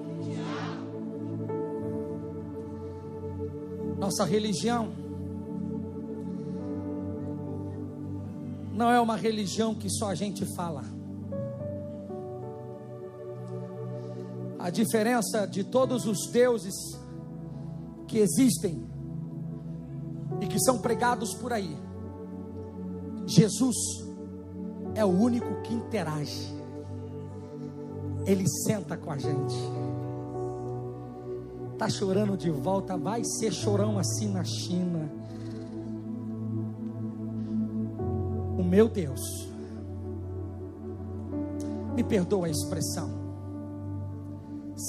[4.07, 4.87] Nossa religião
[8.73, 10.81] não é uma religião que só a gente fala.
[14.57, 16.73] A diferença de todos os deuses
[18.07, 18.87] que existem
[20.39, 21.75] e que são pregados por aí,
[23.25, 23.75] Jesus
[24.95, 26.47] é o único que interage.
[28.25, 29.76] Ele senta com a gente.
[31.77, 35.11] Está chorando de volta, vai ser chorão assim na China.
[38.57, 39.21] O meu Deus,
[41.93, 43.11] me perdoa a expressão,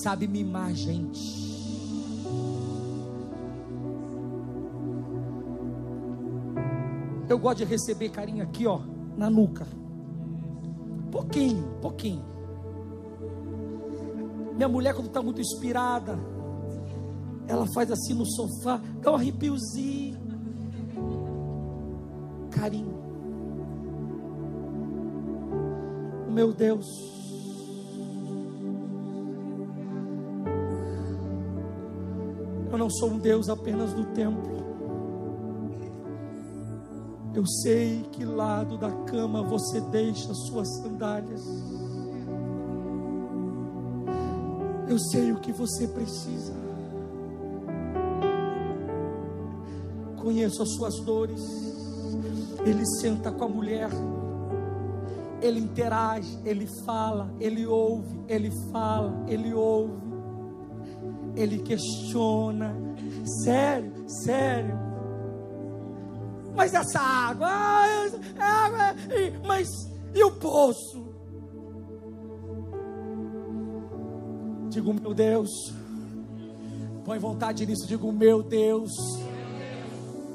[0.03, 1.20] sabe mimar gente.
[7.29, 8.81] Eu gosto de receber carinho aqui, ó,
[9.14, 9.66] na nuca.
[11.12, 12.24] Pouquinho, pouquinho.
[14.57, 16.18] Minha mulher, quando está muito inspirada,
[17.49, 20.19] ela faz assim no sofá, dá um arrepiozinho.
[22.51, 22.95] Carinho.
[26.29, 26.87] Meu Deus.
[32.71, 34.59] Eu não sou um Deus apenas do templo.
[37.35, 41.43] Eu sei que lado da cama você deixa suas sandálias.
[44.87, 46.67] Eu sei o que você precisa.
[50.29, 51.41] Conheço as suas dores.
[52.62, 53.88] Ele senta com a mulher.
[55.41, 59.95] Ele interage, ele fala, ele ouve, ele fala, ele ouve.
[61.35, 62.77] Ele questiona.
[63.43, 64.79] Sério, sério.
[66.55, 68.97] Mas essa água, é água,
[69.47, 69.67] mas
[70.14, 71.09] e o poço?
[74.69, 75.73] Digo, meu Deus.
[77.03, 78.93] Põe vontade nisso, digo, meu Deus.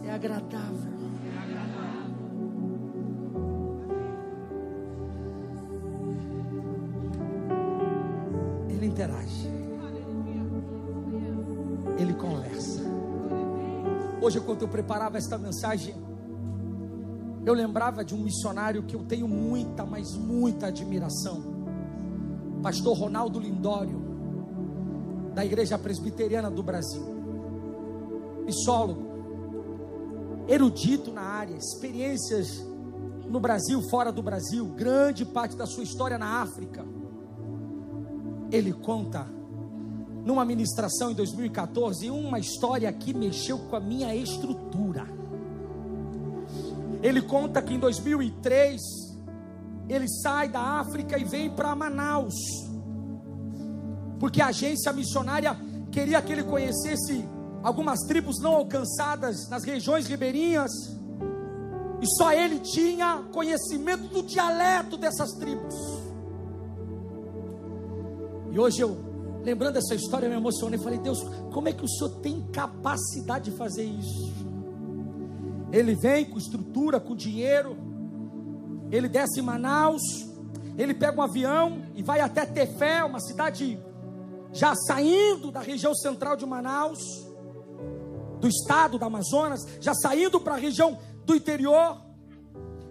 [0.05, 0.93] É agradável.
[8.69, 9.49] Ele interage.
[11.97, 12.81] Ele conversa.
[14.21, 15.95] Hoje, quando eu preparava esta mensagem,
[17.45, 21.41] eu lembrava de um missionário que eu tenho muita, mas muita admiração.
[22.61, 24.01] Pastor Ronaldo Lindório
[25.33, 27.03] da Igreja Presbiteriana do Brasil.
[28.45, 29.12] Psicólogo,
[30.47, 32.65] erudito na área, experiências
[33.29, 36.86] no Brasil, fora do Brasil, grande parte da sua história na África.
[38.51, 39.25] Ele conta
[40.23, 45.08] numa ministração em 2014 uma história que mexeu com a minha estrutura.
[47.01, 48.82] Ele conta que em 2003
[49.89, 52.36] ele sai da África e vem para Manaus
[54.23, 55.53] porque a agência missionária
[55.91, 57.27] queria que ele conhecesse
[57.63, 60.71] algumas tribos não alcançadas nas regiões ribeirinhas,
[62.02, 65.73] e só ele tinha conhecimento do dialeto dessas tribos.
[68.52, 68.97] E hoje eu,
[69.41, 71.23] lembrando essa história, me emocionei e falei: Deus,
[71.54, 74.34] como é que o Senhor tem capacidade de fazer isso?
[75.71, 77.78] Ele vem com estrutura, com dinheiro,
[78.91, 80.04] ele desce em Manaus,
[80.78, 83.80] ele pega um avião e vai até Tefé, uma cidade
[84.52, 86.99] já saindo da região central de Manaus,
[88.43, 92.01] do estado do Amazonas, já saindo para a região do interior,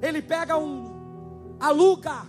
[0.01, 2.23] ele pega um, aluga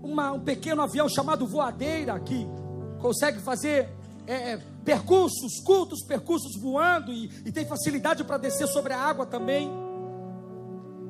[0.00, 2.46] uma, um pequeno avião chamado voadeira, que
[3.00, 3.88] consegue fazer
[4.24, 9.26] é, é percursos, cultos, percursos voando e, e tem facilidade para descer sobre a água
[9.26, 9.68] também.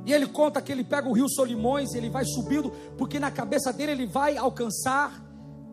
[0.07, 3.71] E ele conta que ele pega o rio Solimões, ele vai subindo, porque na cabeça
[3.71, 5.24] dele ele vai alcançar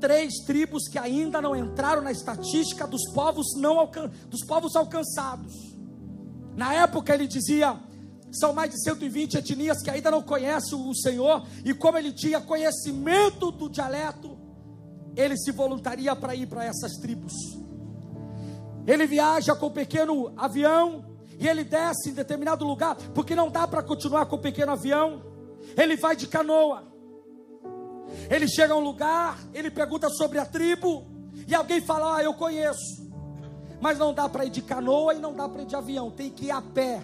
[0.01, 5.53] três tribos que ainda não entraram na estatística dos povos não alcan dos povos alcançados.
[6.57, 7.79] Na época ele dizia:
[8.31, 12.41] são mais de 120 etnias que ainda não conhecem o Senhor, e como ele tinha
[12.41, 14.37] conhecimento do dialeto,
[15.15, 17.33] ele se voluntaria para ir para essas tribos.
[18.87, 21.05] Ele viaja com um pequeno avião
[21.37, 25.21] e ele desce em determinado lugar, porque não dá para continuar com o pequeno avião.
[25.77, 26.90] Ele vai de canoa.
[28.30, 31.06] Ele chega a um lugar, ele pergunta sobre a tribo,
[31.47, 33.02] e alguém fala: Ah, eu conheço.
[33.80, 36.30] Mas não dá para ir de canoa e não dá para ir de avião, tem
[36.30, 37.02] que ir a pé.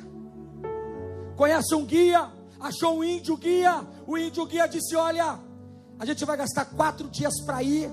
[1.35, 2.27] Conhece um guia,
[2.59, 5.39] achou um índio guia, o índio guia disse: Olha,
[5.99, 7.89] a gente vai gastar quatro dias para ir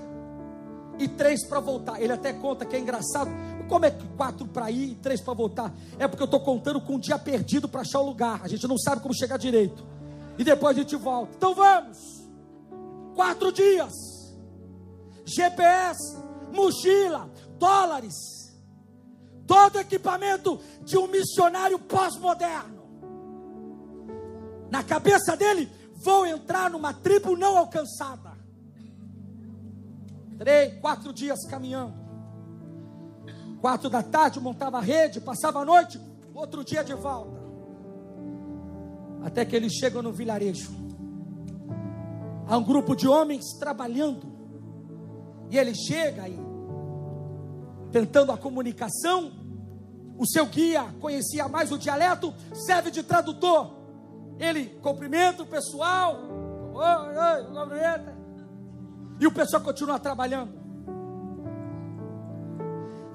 [0.97, 2.01] e três para voltar.
[2.01, 3.29] Ele até conta que é engraçado.
[3.67, 5.73] Como é que quatro para ir e três para voltar?
[5.97, 8.39] É porque eu estou contando com um dia perdido para achar o lugar.
[8.43, 9.83] A gente não sabe como chegar direito.
[10.37, 11.33] E depois a gente volta.
[11.35, 12.14] Então vamos
[13.15, 13.93] quatro dias.
[15.25, 16.17] GPS,
[16.51, 18.13] mochila, dólares,
[19.47, 22.85] todo equipamento de um missionário pós-moderno.
[24.69, 25.71] Na cabeça dele,
[26.03, 28.35] vou entrar numa tribo não alcançada.
[30.37, 32.05] Três, quatro dias caminhando.
[33.61, 35.99] Quatro da tarde montava a rede, passava a noite,
[36.33, 37.43] outro dia de volta.
[39.23, 40.84] Até que eles chegam no vilarejo.
[42.47, 44.27] Há um grupo de homens trabalhando.
[45.49, 46.39] E ele chega aí,
[47.91, 49.31] tentando a comunicação.
[50.17, 53.71] O seu guia conhecia mais o dialeto, serve de tradutor.
[54.39, 56.19] Ele cumprimenta o pessoal.
[59.19, 60.53] E o pessoal continua trabalhando.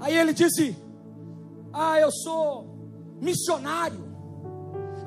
[0.01, 0.77] Aí ele disse:
[1.73, 2.71] Ah, eu sou
[3.21, 4.11] missionário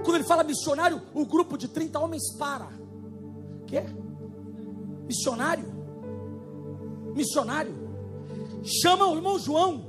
[0.04, 2.68] Quando ele fala missionário, o grupo de 30 homens para.
[3.66, 3.84] Quê?
[5.06, 5.66] Missionário?
[7.16, 7.76] Missionário?
[8.64, 9.86] Chama o irmão João.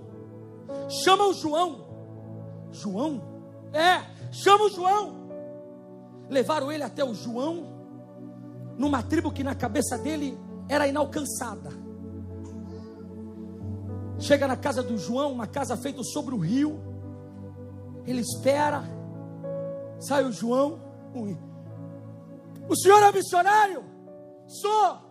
[0.89, 1.85] Chama o João.
[2.73, 3.23] João?
[3.73, 5.25] É, chama o João.
[6.29, 7.67] Levaram ele até o João,
[8.77, 10.39] numa tribo que na cabeça dele
[10.69, 11.71] era inalcançada.
[14.19, 16.81] Chega na casa do João, uma casa feita sobre o rio.
[18.07, 18.83] Ele espera.
[20.01, 20.79] Sai o João.
[22.69, 23.85] O senhor é missionário?
[24.47, 25.04] Sou.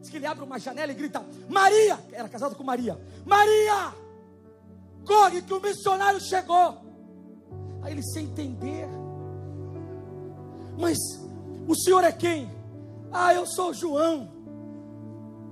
[0.00, 1.98] Diz que ele abre uma janela e grita: Maria!
[2.12, 2.98] Era casado com Maria.
[3.24, 3.94] Maria!
[5.06, 6.78] Corre que o missionário chegou.
[7.82, 8.88] Aí ele sem entender.
[10.78, 10.98] Mas
[11.66, 12.50] o senhor é quem?
[13.12, 14.30] Ah, eu sou João.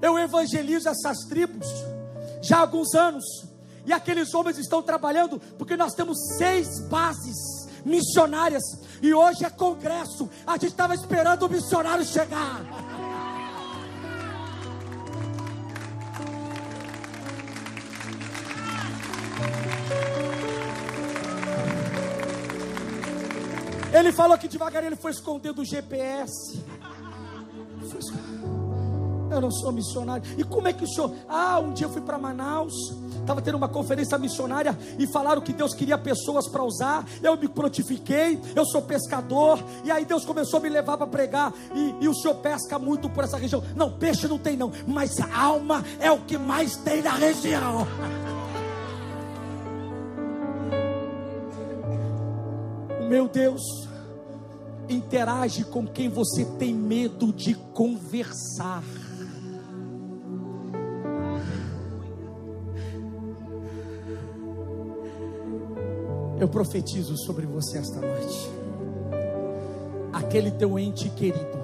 [0.00, 1.66] Eu evangelizo essas tribos
[2.40, 3.24] já há alguns anos.
[3.84, 8.62] E aqueles homens estão trabalhando porque nós temos seis bases missionárias.
[9.02, 10.28] E hoje é congresso.
[10.46, 12.97] A gente estava esperando o missionário chegar.
[23.98, 26.62] Ele falou que devagarinho ele foi escondendo o GPS.
[29.30, 30.22] Eu não sou missionário.
[30.38, 31.12] E como é que o senhor.
[31.28, 32.72] Ah, um dia eu fui para Manaus.
[33.20, 37.04] Estava tendo uma conferência missionária e falaram que Deus queria pessoas para usar.
[37.22, 39.62] Eu me prontifiquei, eu sou pescador.
[39.84, 41.52] E aí Deus começou a me levar para pregar.
[41.74, 43.62] E, e, o senhor pesca muito por essa região.
[43.76, 44.72] Não, peixe não tem, não.
[44.86, 47.86] Mas alma é o que mais tem na região.
[53.08, 53.87] Meu Deus,
[54.88, 58.82] interage com quem você tem medo de conversar.
[66.40, 68.50] Eu profetizo sobre você esta noite.
[70.12, 71.58] Aquele teu ente querido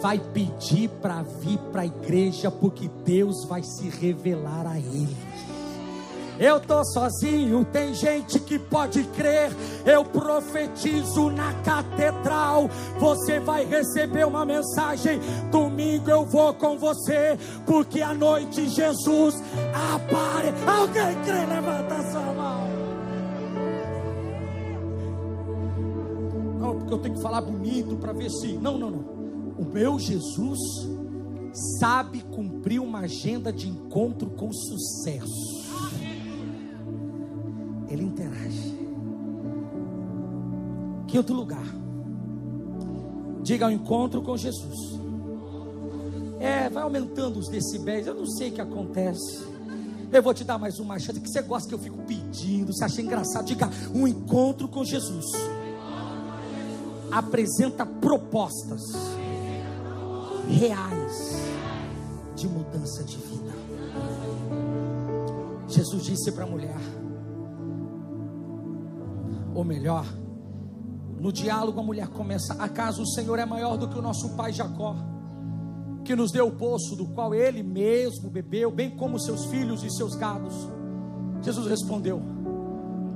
[0.00, 5.16] vai pedir para vir para a igreja porque Deus vai se revelar a ele.
[6.40, 9.54] Eu tô sozinho, tem gente que pode crer.
[9.84, 12.66] Eu profetizo na catedral.
[12.98, 15.20] Você vai receber uma mensagem.
[15.50, 19.34] Domingo eu vou com você, porque à noite Jesus
[19.74, 20.64] aparece.
[20.66, 21.44] Alguém crê?
[21.44, 22.70] Levanta sua mão.
[26.58, 28.54] Não, porque eu tenho que falar bonito para ver se.
[28.54, 29.20] Não, não, não.
[29.58, 30.58] O meu Jesus
[31.78, 35.60] sabe cumprir uma agenda de encontro com sucesso
[37.90, 38.78] ele interage.
[41.08, 41.66] Quinto lugar,
[43.42, 45.00] diga ao encontro com Jesus.
[46.38, 49.44] É, vai aumentando os decibéis, eu não sei o que acontece.
[50.12, 52.84] Eu vou te dar mais uma chance que você gosta que eu fico pedindo, você
[52.84, 53.44] acha engraçado.
[53.44, 55.26] Diga um encontro com Jesus.
[57.10, 58.80] Apresenta propostas
[60.48, 61.36] reais
[62.36, 63.52] de mudança de vida.
[65.68, 66.99] Jesus disse para a mulher:
[69.54, 70.06] ou melhor,
[71.18, 74.52] no diálogo a mulher começa: Acaso o Senhor é maior do que o nosso pai
[74.52, 74.96] Jacó,
[76.04, 79.90] que nos deu o poço do qual ele mesmo bebeu, bem como seus filhos e
[79.90, 80.54] seus gados?
[81.42, 82.22] Jesus respondeu: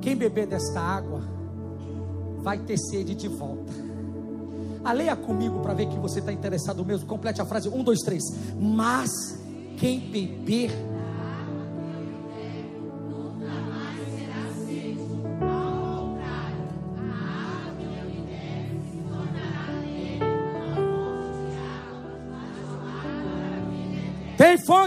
[0.01, 1.22] Quem beber desta água
[2.39, 3.72] vai ter sede de volta.
[4.85, 7.07] A leia comigo para ver que você está interessado mesmo.
[7.07, 8.22] Complete a frase: um, dois, três.
[8.61, 9.11] Mas
[9.78, 10.70] quem beber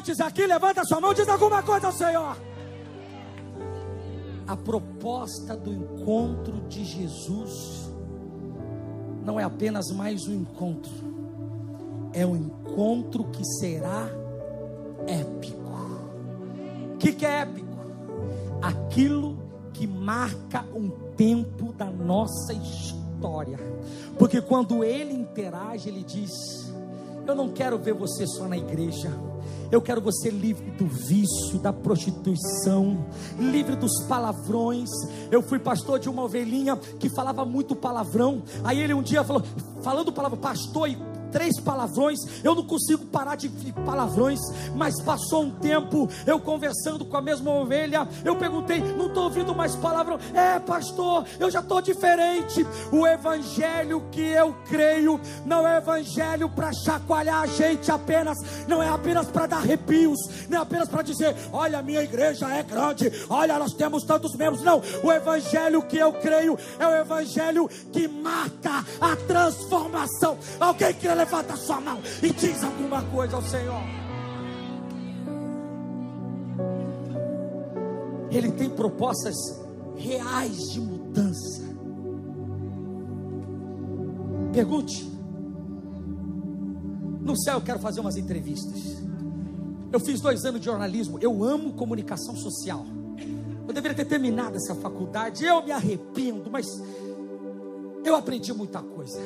[0.08, 2.38] Fontes aqui, levanta sua mão, diz alguma coisa ao Senhor.
[4.48, 7.92] A proposta do encontro de Jesus
[9.26, 10.92] não é apenas mais um encontro,
[12.14, 14.08] é um encontro que será
[15.06, 15.58] épico.
[16.94, 17.68] O que, que é épico?
[18.62, 19.38] Aquilo
[19.74, 23.60] que marca um tempo da nossa história.
[24.18, 26.32] Porque quando ele interage, ele diz:
[27.28, 29.12] Eu não quero ver você só na igreja.
[29.72, 33.06] Eu quero você livre do vício, da prostituição,
[33.38, 34.90] livre dos palavrões.
[35.30, 38.44] Eu fui pastor de uma ovelhinha que falava muito palavrão.
[38.64, 39.44] Aí ele um dia falou,
[39.82, 40.98] falando palavrão, pastor, e
[41.38, 43.48] três palavrões, eu não consigo parar de
[43.86, 44.40] palavrões,
[44.76, 49.54] mas passou um tempo, eu conversando com a mesma ovelha, eu perguntei, não estou ouvindo
[49.54, 55.78] mais palavrão, é pastor, eu já estou diferente, o evangelho que eu creio, não é
[55.78, 60.18] evangelho para chacoalhar a gente apenas, não é apenas para dar arrepios,
[60.50, 64.64] não é apenas para dizer, olha minha igreja é grande, olha nós temos tantos membros,
[64.64, 71.08] não, o evangelho que eu creio é o evangelho que marca a transformação, alguém que
[71.28, 73.82] levanta a sua mão e diz alguma coisa ao Senhor.
[78.32, 79.36] Ele tem propostas
[79.98, 81.64] reais de mudança.
[84.54, 85.06] Pergunte.
[87.22, 89.04] No céu eu quero fazer umas entrevistas.
[89.92, 91.20] Eu fiz dois anos de jornalismo.
[91.22, 92.86] Eu amo comunicação social.
[93.68, 95.44] Eu deveria ter terminado essa faculdade.
[95.44, 96.68] Eu me arrependo, mas
[98.06, 99.20] eu aprendi muita coisa.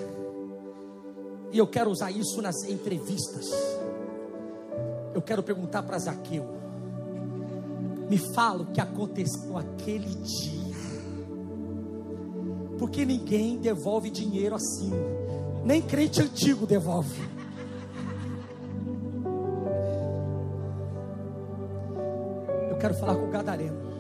[1.52, 3.49] E eu quero usar isso nas entrevistas.
[5.14, 6.47] Eu quero perguntar para Zaqueu.
[8.10, 10.76] Me fala o que aconteceu aquele dia.
[12.80, 14.91] Porque ninguém devolve dinheiro assim.
[15.66, 17.22] Nem crente antigo devolve.
[22.70, 23.91] Eu quero falar com o Gadareno.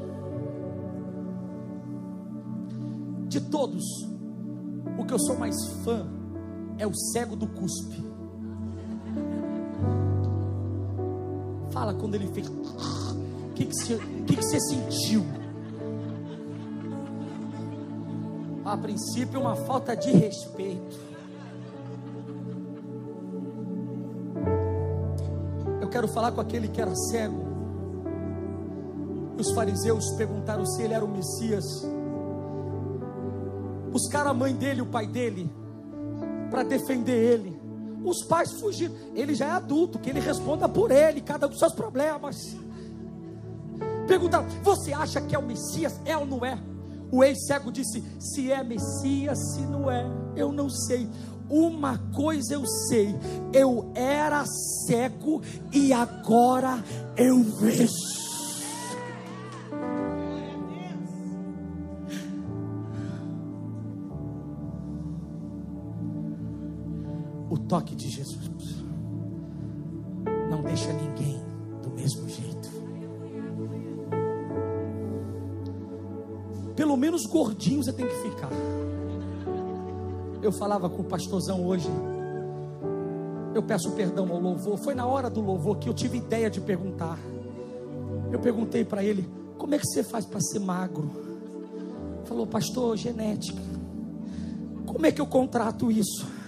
[3.27, 3.83] De todos,
[4.97, 6.20] o que eu sou mais fã
[6.81, 8.03] é o cego do cuspe.
[11.69, 12.47] Fala quando ele fez.
[12.47, 15.23] O que, que, você, que, que você sentiu?
[18.65, 20.99] A princípio, uma falta de respeito.
[25.79, 27.43] Eu quero falar com aquele que era cego.
[29.37, 31.63] Os fariseus perguntaram se ele era o Messias.
[33.91, 35.60] Buscaram a mãe dele, o pai dele
[36.51, 37.59] para defender ele.
[38.03, 38.93] Os pais fugiram.
[39.15, 42.55] Ele já é adulto, que ele responda por ele, cada um dos seus problemas.
[44.07, 45.99] Perguntaram: Você acha que é o Messias?
[46.05, 46.59] É ou não é?
[47.11, 51.07] O ex-cego disse: Se é Messias, se não é, eu não sei.
[51.49, 53.15] Uma coisa eu sei:
[53.53, 54.45] eu era
[54.85, 55.41] cego
[55.71, 56.83] e agora
[57.17, 58.20] eu vejo.
[67.71, 68.83] Toque de Jesus.
[70.49, 71.41] Não deixa ninguém
[71.81, 72.69] do mesmo jeito.
[76.75, 78.49] Pelo menos gordinho você tem que ficar.
[80.41, 81.87] Eu falava com o pastorzão hoje.
[83.55, 84.77] Eu peço perdão ao louvor.
[84.79, 87.17] Foi na hora do louvor que eu tive ideia de perguntar.
[88.33, 91.09] Eu perguntei para ele: Como é que você faz para ser magro?
[92.25, 93.61] Falou, pastor, genética.
[94.85, 96.40] Como é que eu contrato isso?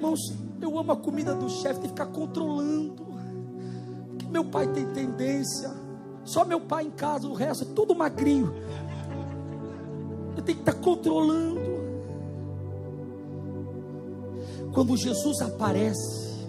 [0.00, 0.32] Irmãos,
[0.62, 3.04] eu amo a comida do chefe, tem que ficar controlando.
[4.08, 5.70] Porque meu pai tem tendência.
[6.24, 8.50] Só meu pai em casa, o resto é tudo magrinho.
[10.34, 11.60] Eu tenho que estar controlando.
[14.72, 16.46] Quando Jesus aparece,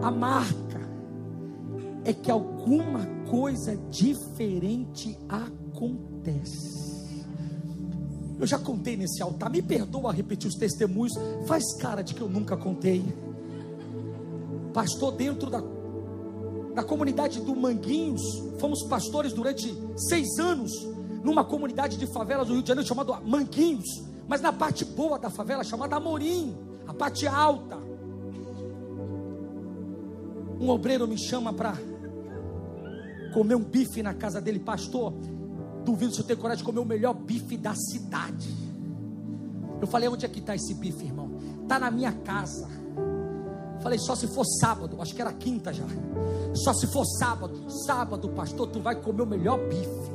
[0.00, 0.80] a marca
[2.04, 6.85] é que alguma coisa diferente acontece.
[8.38, 11.12] Eu já contei nesse altar, me perdoa repetir os testemunhos,
[11.46, 13.04] faz cara de que eu nunca contei.
[14.74, 15.62] Pastor dentro da,
[16.74, 18.22] da comunidade do Manguinhos,
[18.58, 20.70] fomos pastores durante seis anos,
[21.24, 25.30] numa comunidade de favelas do Rio de Janeiro chamada Manguinhos, mas na parte boa da
[25.30, 26.54] favela chamada Amorim,
[26.86, 27.78] a parte alta.
[30.60, 31.74] Um obreiro me chama para
[33.32, 35.12] comer um bife na casa dele, pastor.
[35.86, 38.52] Duvido se eu tenho coragem de comer o melhor bife da cidade.
[39.80, 41.30] Eu falei, onde é que está esse bife, irmão?
[41.62, 42.68] Está na minha casa.
[43.80, 45.84] Falei, só se for sábado, acho que era quinta já.
[46.54, 50.10] Só se for sábado, sábado, pastor, tu vai comer o melhor bife.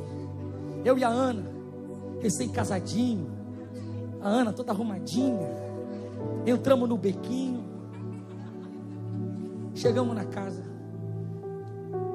[0.84, 1.50] Eu e a Ana,
[2.20, 3.30] recém-casadinho,
[4.20, 5.48] a Ana toda arrumadinha.
[6.44, 7.64] Entramos no bequinho.
[9.74, 10.62] Chegamos na casa,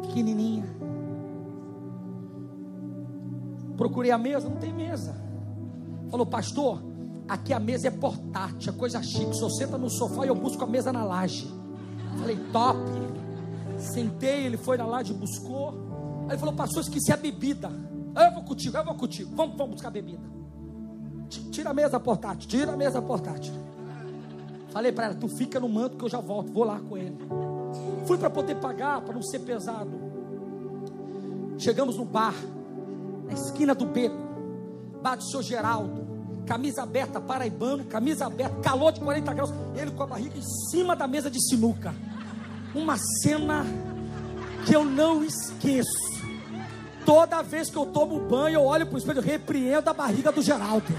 [0.04, 0.77] pequenininha.
[3.78, 5.16] Procurei a mesa, não tem mesa.
[6.10, 6.82] Falou, pastor,
[7.28, 9.36] aqui a mesa é portátil, é coisa chique.
[9.36, 11.48] Só senta no sofá e eu busco a mesa na laje.
[12.20, 12.80] Falei, top.
[13.78, 15.70] Sentei, ele foi na laje, buscou.
[16.24, 17.72] Aí ele falou, pastor, esqueci a bebida.
[18.16, 19.36] Eu vou contigo, eu vou contigo.
[19.36, 20.24] Vamos, vamos buscar a bebida.
[21.52, 23.54] Tira a mesa portátil, tira a mesa portátil.
[24.70, 27.16] Falei para ela, tu fica no manto que eu já volto, vou lá com ele.
[28.06, 29.92] Fui para poder pagar, para não ser pesado.
[31.58, 32.34] Chegamos no bar
[33.28, 34.18] na esquina do beco,
[35.02, 36.08] bar do seu Geraldo,
[36.46, 40.96] camisa aberta, paraibano, camisa aberta, calor de 40 graus, ele com a barriga em cima
[40.96, 41.94] da mesa de sinuca.
[42.74, 43.66] Uma cena
[44.66, 46.08] que eu não esqueço.
[47.06, 50.42] Toda vez que eu tomo banho, eu olho para o espelho, repreendo a barriga do
[50.42, 50.94] Geraldo.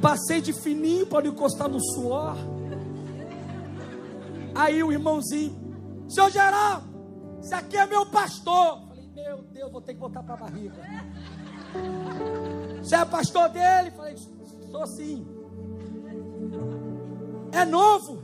[0.00, 2.36] Passei de fininho para não encostar no suor.
[4.54, 5.54] Aí o irmãozinho,
[6.08, 6.95] seu Geraldo,
[7.46, 8.80] esse aqui é meu pastor.
[8.88, 10.82] Falei, meu Deus, vou ter que voltar para a barriga.
[12.82, 13.92] Você é pastor dele?
[13.92, 14.16] Falei,
[14.68, 15.24] sou sim.
[17.52, 18.20] É novo.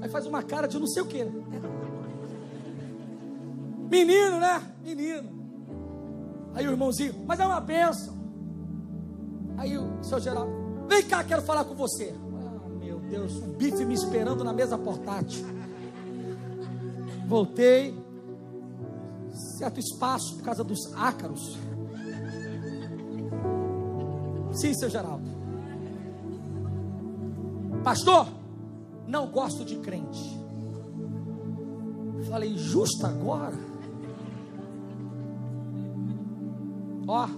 [0.00, 1.24] Aí faz uma cara de não sei o que.
[3.90, 4.62] Menino, né?
[4.84, 5.40] Menino.
[6.54, 8.14] Aí o irmãozinho, mas é uma benção.
[9.58, 12.14] Aí o seu Geraldo, vem cá, quero falar com você.
[12.14, 15.59] Ah, meu Deus, um bife me esperando na mesa portátil.
[17.30, 17.96] Voltei,
[19.56, 21.56] certo espaço por causa dos ácaros.
[24.50, 25.30] Sim, seu Geraldo.
[27.84, 28.26] Pastor,
[29.06, 30.40] não gosto de crente.
[32.28, 33.56] Falei, justo agora?
[37.06, 37.28] Ó,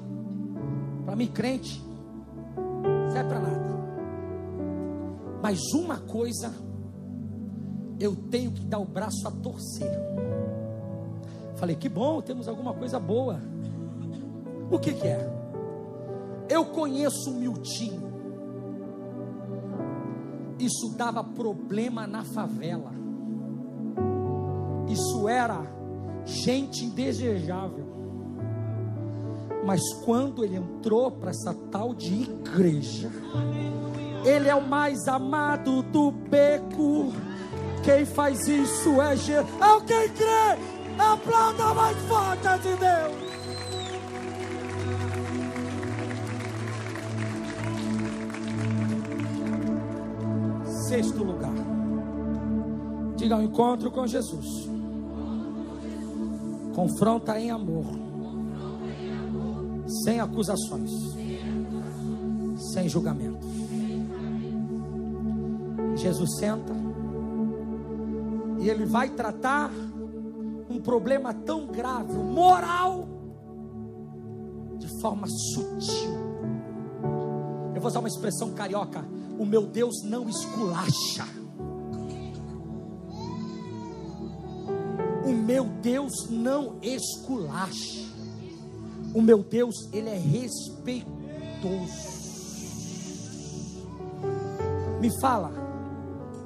[1.05, 1.85] para mim, crente,
[3.13, 3.73] serve para nada.
[5.43, 6.51] Mas uma coisa,
[8.03, 9.93] eu tenho que dar o braço a torcer.
[11.55, 13.41] Falei, que bom, temos alguma coisa boa.
[14.69, 15.31] O que, que é?
[16.49, 18.13] Eu conheço o Miltinho.
[20.59, 22.91] Isso dava problema na favela.
[24.89, 25.65] Isso era
[26.25, 27.87] gente indesejável.
[29.65, 33.13] Mas quando ele entrou para essa tal de igreja,
[34.25, 37.13] ele é o mais amado do beco.
[37.83, 39.61] Quem faz isso é Jesus.
[39.61, 40.57] Alguém crê?
[40.99, 43.33] Aplauda mais forte de Deus.
[50.89, 51.53] Sexto lugar.
[53.17, 54.69] Diga ao encontro com Jesus.
[56.75, 57.87] Confronta em amor.
[60.05, 60.91] Sem acusações.
[62.73, 63.47] Sem julgamento.
[65.97, 66.82] Jesus senta.
[68.63, 69.71] E ele vai tratar
[70.71, 73.09] um problema tão grave, moral,
[74.79, 76.13] de forma sutil.
[77.75, 79.05] Eu vou usar uma expressão carioca:
[79.37, 81.27] o meu Deus não esculacha.
[85.25, 88.13] O meu Deus não esculacha.
[89.13, 91.11] O meu Deus, ele é respeitoso.
[95.01, 95.51] Me fala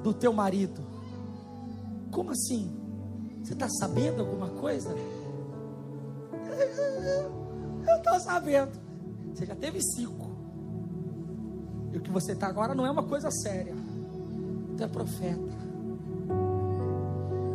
[0.03, 0.86] do teu marido.
[2.17, 2.67] Como assim?
[3.43, 4.89] Você está sabendo alguma coisa?
[7.87, 8.71] Eu estou sabendo.
[9.31, 10.31] Você já teve cinco.
[11.93, 13.75] E o que você está agora não é uma coisa séria.
[14.75, 15.57] Tu é profeta.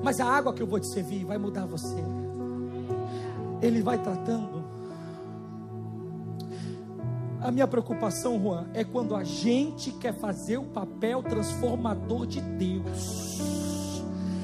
[0.01, 2.01] Mas a água que eu vou te servir vai mudar você.
[3.61, 4.63] Ele vai tratando.
[7.41, 13.62] A minha preocupação, Juan, é quando a gente quer fazer o papel transformador de Deus.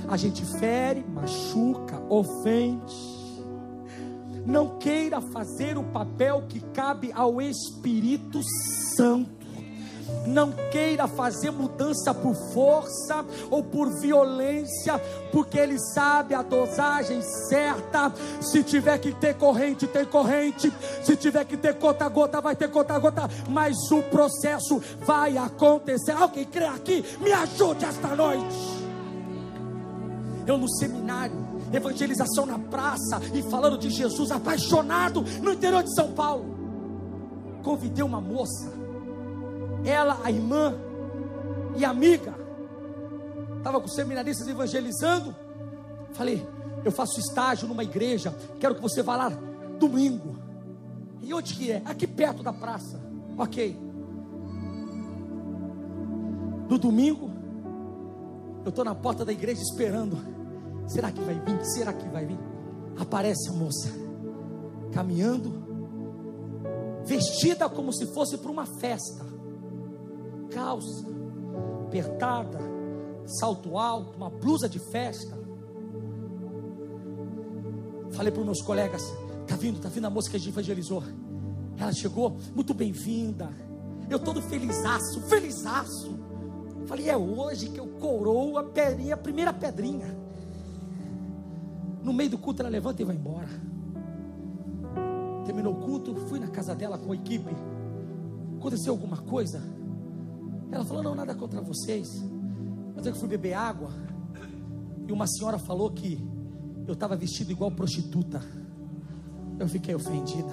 [0.08, 3.18] A gente fere, machuca, ofende.
[4.46, 8.40] Não queira fazer o papel que cabe ao Espírito
[8.96, 9.36] Santo.
[10.26, 14.98] Não queira fazer mudança por força ou por violência,
[15.30, 18.10] porque Ele sabe a dosagem certa.
[18.40, 20.72] Se tiver que ter corrente, tem corrente.
[21.02, 23.28] Se tiver que ter gota-gota, vai ter gota-gota.
[23.50, 26.12] Mas o processo vai acontecer.
[26.12, 27.04] Alguém crê aqui?
[27.20, 28.77] Me ajude esta noite
[30.50, 31.36] eu no seminário,
[31.72, 36.56] evangelização na praça e falando de Jesus, apaixonado no interior de São Paulo.
[37.62, 38.72] Convidei uma moça,
[39.84, 40.74] ela, a irmã
[41.76, 42.34] e amiga,
[43.58, 45.36] estava com seminaristas evangelizando.
[46.14, 46.46] Falei,
[46.82, 49.32] eu faço estágio numa igreja, quero que você vá lá
[49.78, 50.38] domingo.
[51.20, 51.82] E onde que é?
[51.84, 52.98] Aqui perto da praça.
[53.36, 53.78] Ok.
[56.70, 57.30] No domingo,
[58.64, 60.37] eu estou na porta da igreja esperando.
[60.88, 61.64] Será que vai vir?
[61.66, 62.38] Será que vai vir?
[62.98, 63.88] Aparece a moça,
[64.90, 65.52] caminhando,
[67.04, 69.24] vestida como se fosse para uma festa,
[70.50, 71.06] calça,
[71.86, 72.58] apertada,
[73.26, 75.38] salto alto, uma blusa de festa.
[78.12, 79.02] Falei para os meus colegas:
[79.46, 81.02] tá vindo, tá vindo a moça que a gente evangelizou.
[81.78, 83.50] Ela chegou, muito bem-vinda.
[84.08, 86.18] Eu todo felizaço, felizaço.
[86.86, 90.27] Falei, é hoje que eu coroo a, pedrinha, a primeira pedrinha.
[92.08, 93.46] No meio do culto ela levanta e vai embora.
[95.44, 97.54] Terminou o culto, fui na casa dela com a equipe.
[98.56, 99.62] Aconteceu alguma coisa?
[100.72, 102.24] Ela falou: Não, nada contra vocês.
[102.96, 103.90] Mas eu fui beber água.
[105.06, 106.18] E uma senhora falou que
[106.86, 108.40] eu estava vestido igual prostituta.
[109.58, 110.48] Eu fiquei ofendida.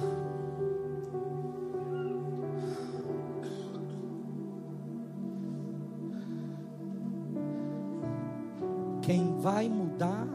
[9.01, 10.27] Quem vai mudar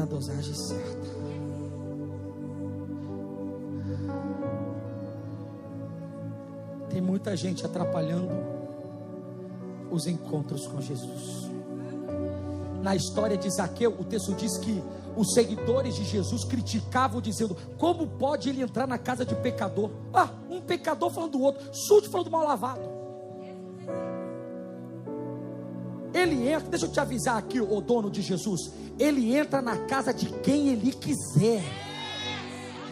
[0.00, 1.10] na dosagem certa.
[6.88, 8.30] Tem muita gente atrapalhando
[9.90, 11.50] os encontros com Jesus.
[12.82, 14.82] Na história de Zaqueu, o texto diz que
[15.16, 19.90] os seguidores de Jesus criticavam, dizendo: Como pode ele entrar na casa de pecador?
[20.14, 23.00] Ah, um pecador falando do outro, sujo falando mal lavado.
[26.12, 28.72] Ele entra, deixa eu te avisar aqui, o dono de Jesus.
[29.00, 31.62] Ele entra na casa de quem ele quiser.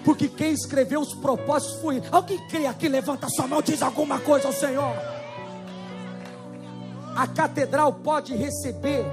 [0.04, 2.06] Porque quem escreveu os propósitos foi ele.
[2.10, 4.94] Alguém crê aqui, levanta sua mão, diz alguma coisa ao Senhor.
[7.14, 9.04] A catedral pode receber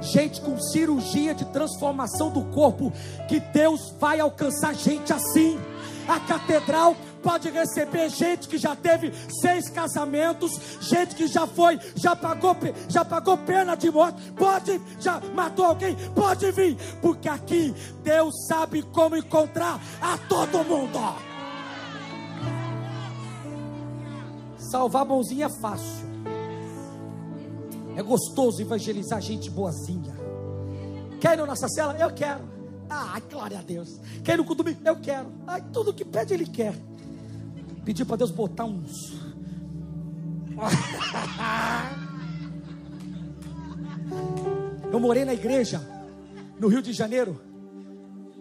[0.00, 2.92] gente com cirurgia de transformação do corpo,
[3.26, 5.58] que Deus vai alcançar gente assim.
[6.06, 6.94] A catedral
[7.24, 9.10] pode receber gente que já teve
[9.40, 10.52] seis casamentos,
[10.82, 12.54] gente que já foi, já pagou,
[12.86, 18.82] já pagou pena de morte, pode, já matou alguém, pode vir, porque aqui Deus sabe
[18.82, 20.98] como encontrar a todo mundo.
[24.58, 26.04] Salvar a mãozinha é fácil.
[27.96, 30.14] É gostoso evangelizar gente boazinha.
[31.20, 31.96] Quer ir na nossa cela?
[31.96, 32.40] Eu quero.
[32.90, 34.00] Ah, glória a Deus.
[34.22, 35.32] Quer ir no culto Eu quero.
[35.46, 36.74] Ai, tudo que pede, Ele quer.
[37.84, 39.14] Pedir para Deus botar uns.
[44.90, 45.80] Eu morei na igreja,
[46.58, 47.40] no Rio de Janeiro.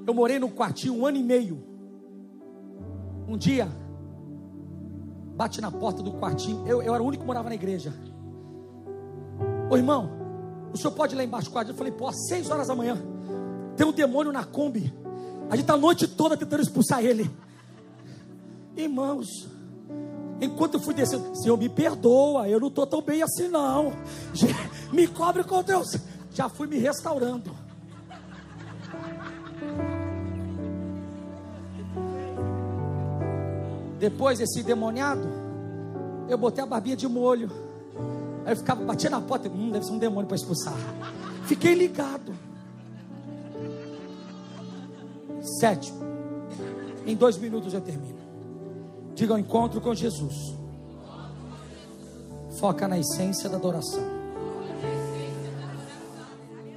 [0.05, 1.63] Eu morei num quartinho um ano e meio.
[3.27, 3.67] Um dia,
[5.35, 6.65] bate na porta do quartinho.
[6.67, 7.93] Eu, eu era o único que morava na igreja.
[9.69, 10.11] Ô irmão,
[10.73, 11.69] o senhor pode ir lá embaixo do quarto?
[11.69, 12.97] Eu falei, pô, às seis horas da manhã,
[13.75, 14.93] tem um demônio na Kombi.
[15.49, 17.29] A gente está a noite toda tentando expulsar ele.
[18.75, 19.47] Irmãos,
[20.41, 23.93] enquanto eu fui descendo, Senhor, me perdoa, eu não estou tão bem assim, não.
[24.91, 25.97] Me cobre com Deus.
[26.31, 27.51] Já fui me restaurando.
[33.99, 35.27] Depois, esse demoniado,
[36.27, 37.49] eu botei a barbinha de molho.
[38.45, 40.73] Aí eu ficava, batia na porta, hum, deve ser um demônio para expulsar.
[41.45, 42.33] Fiquei ligado.
[45.59, 45.99] Sétimo.
[47.05, 48.22] Em dois minutos eu termino.
[49.15, 50.55] Diga ao encontro com Jesus.
[52.59, 54.03] Foca na essência da adoração.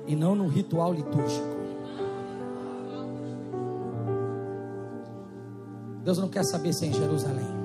[0.07, 1.57] E não no ritual litúrgico.
[6.05, 7.57] Deus não quer saber se é em Jerusalém.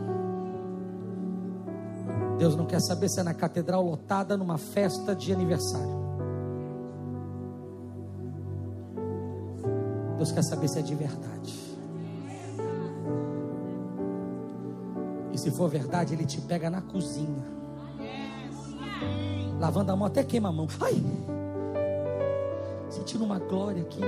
[2.40, 6.02] Deus não quer saber se é na catedral lotada numa festa de aniversário.
[10.18, 11.71] Deus quer saber se é de verdade.
[15.42, 17.44] Se for verdade, Ele te pega na cozinha.
[19.60, 20.68] Lavando a mão, até queima a mão.
[20.80, 21.04] Ai!
[22.90, 24.02] Sentindo uma glória aqui.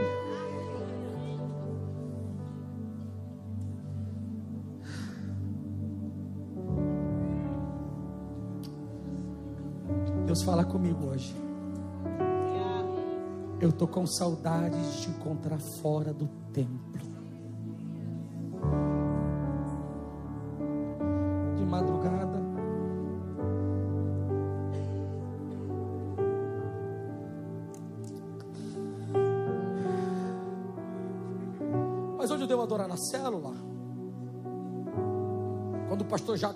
[10.28, 11.36] Deus fala comigo hoje.
[13.60, 17.13] Eu estou com saudades de te encontrar fora do templo.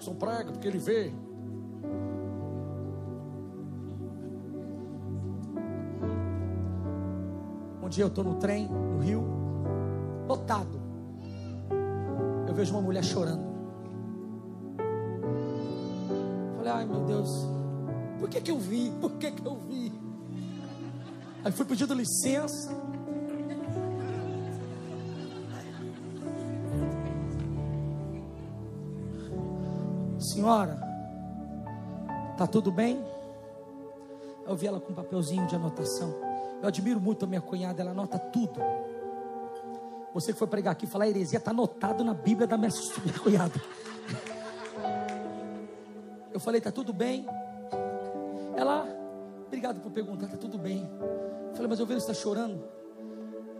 [0.08, 1.12] Jackson prega, porque ele vê
[7.84, 9.24] Um dia eu estou no trem, no Rio,
[10.28, 10.78] lotado.
[12.46, 13.48] Eu vejo uma mulher chorando.
[16.58, 17.48] Falei, ai meu Deus,
[18.20, 18.92] por que, que eu vi?
[19.00, 19.94] Por que, que eu vi?
[21.46, 22.76] Aí fui pedindo licença.
[30.38, 30.78] Senhora,
[32.38, 33.04] tá tudo bem?
[34.46, 36.14] Eu vi ela com um papelzinho de anotação.
[36.62, 38.62] Eu admiro muito a minha cunhada, ela anota tudo.
[40.14, 42.70] Você que foi pregar aqui e falar heresia, está anotado na Bíblia da minha,
[43.24, 43.60] cunhada.
[46.32, 47.26] Eu falei, está tudo bem?
[48.56, 48.88] Ela,
[49.48, 50.88] obrigado por perguntar, está tudo bem.
[51.50, 52.64] Eu falei, mas eu vejo você está chorando.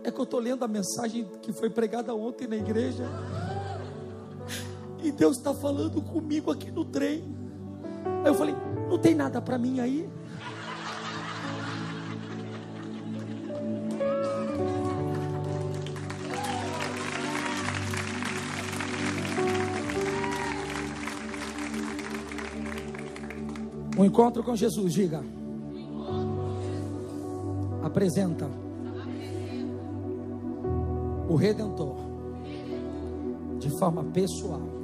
[0.04, 3.04] É que eu estou lendo a mensagem que foi pregada ontem na igreja.
[5.02, 7.24] E Deus está falando comigo aqui no trem.
[8.24, 8.54] Aí eu falei:
[8.88, 10.08] Não tem nada para mim aí?
[23.96, 25.24] O encontro com Jesus, diga.
[27.82, 28.48] Apresenta
[31.28, 31.96] o Redentor
[33.58, 34.77] de forma pessoal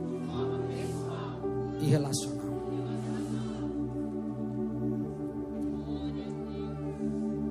[1.84, 2.44] e relacional.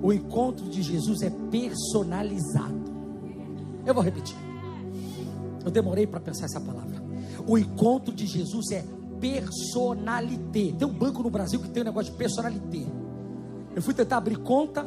[0.01, 2.84] O encontro de Jesus é personalizado.
[3.86, 4.36] Eu vou repetir.
[5.63, 7.01] Eu demorei para pensar essa palavra.
[7.47, 8.84] O encontro de Jesus é
[9.19, 10.73] personalité.
[10.77, 12.86] Tem um banco no Brasil que tem um negócio de personalité.
[13.73, 14.86] Eu fui tentar abrir conta,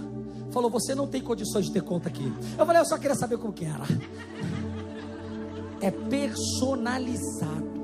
[0.50, 2.30] falou: Você não tem condições de ter conta aqui.
[2.58, 3.84] Eu falei: Eu só queria saber como que era.
[5.80, 7.75] É personalizado.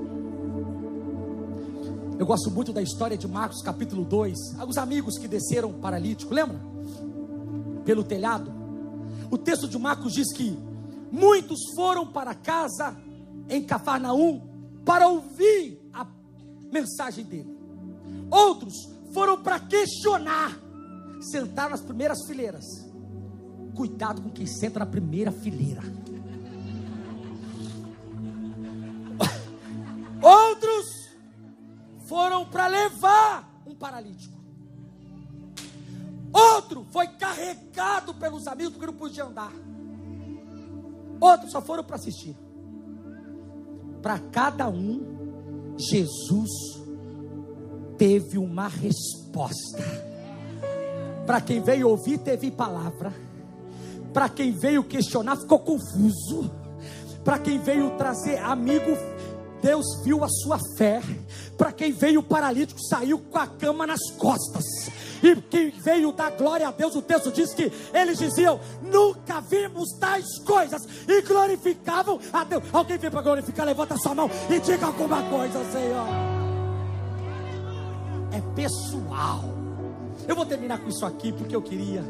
[2.23, 4.61] Eu gosto muito da história de Marcos capítulo 2.
[4.61, 6.57] Alguns amigos que desceram paralítico, lembra?
[7.85, 8.49] Pelo telhado.
[9.29, 10.57] O texto de Marcos diz que
[11.11, 12.97] muitos foram para casa
[13.49, 14.41] em Cafarnaum
[14.85, 16.07] para ouvir a
[16.73, 17.59] mensagem dele.
[18.31, 20.57] Outros foram para questionar,
[21.21, 22.65] sentaram nas primeiras fileiras.
[23.75, 25.83] Cuidado com quem senta na primeira fileira.
[32.13, 34.39] Foram para levar um paralítico.
[36.31, 39.51] Outro foi carregado pelos amigos porque não podia andar.
[41.19, 42.37] Outros só foram para assistir.
[44.03, 46.51] Para cada um Jesus
[47.97, 49.83] teve uma resposta.
[51.25, 53.11] Para quem veio ouvir, teve palavra.
[54.13, 56.51] Para quem veio questionar, ficou confuso.
[57.25, 58.91] Para quem veio trazer amigo,
[59.63, 61.01] Deus viu a sua fé.
[61.57, 64.65] Para quem veio paralítico, saiu com a cama nas costas.
[65.23, 69.91] E quem veio dar glória a Deus, o texto diz que eles diziam: Nunca vimos
[70.01, 70.83] tais coisas.
[71.07, 72.65] E glorificavam a Deus.
[72.73, 73.65] Alguém veio para glorificar?
[73.65, 76.07] Levanta sua mão e diga alguma coisa, Senhor.
[78.33, 79.45] É pessoal.
[80.27, 82.03] Eu vou terminar com isso aqui porque eu queria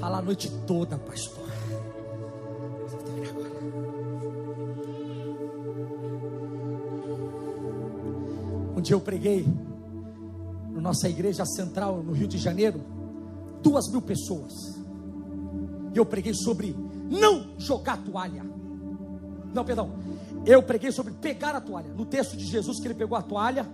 [0.00, 1.43] falar a noite toda, pastor.
[8.84, 9.46] Dia eu preguei
[10.70, 12.80] na nossa igreja central no Rio de Janeiro,
[13.62, 14.78] duas mil pessoas.
[15.94, 16.76] E eu preguei sobre
[17.10, 18.44] não jogar toalha.
[19.54, 19.90] Não, perdão.
[20.44, 21.88] Eu preguei sobre pegar a toalha.
[21.94, 23.66] No texto de Jesus que ele pegou a toalha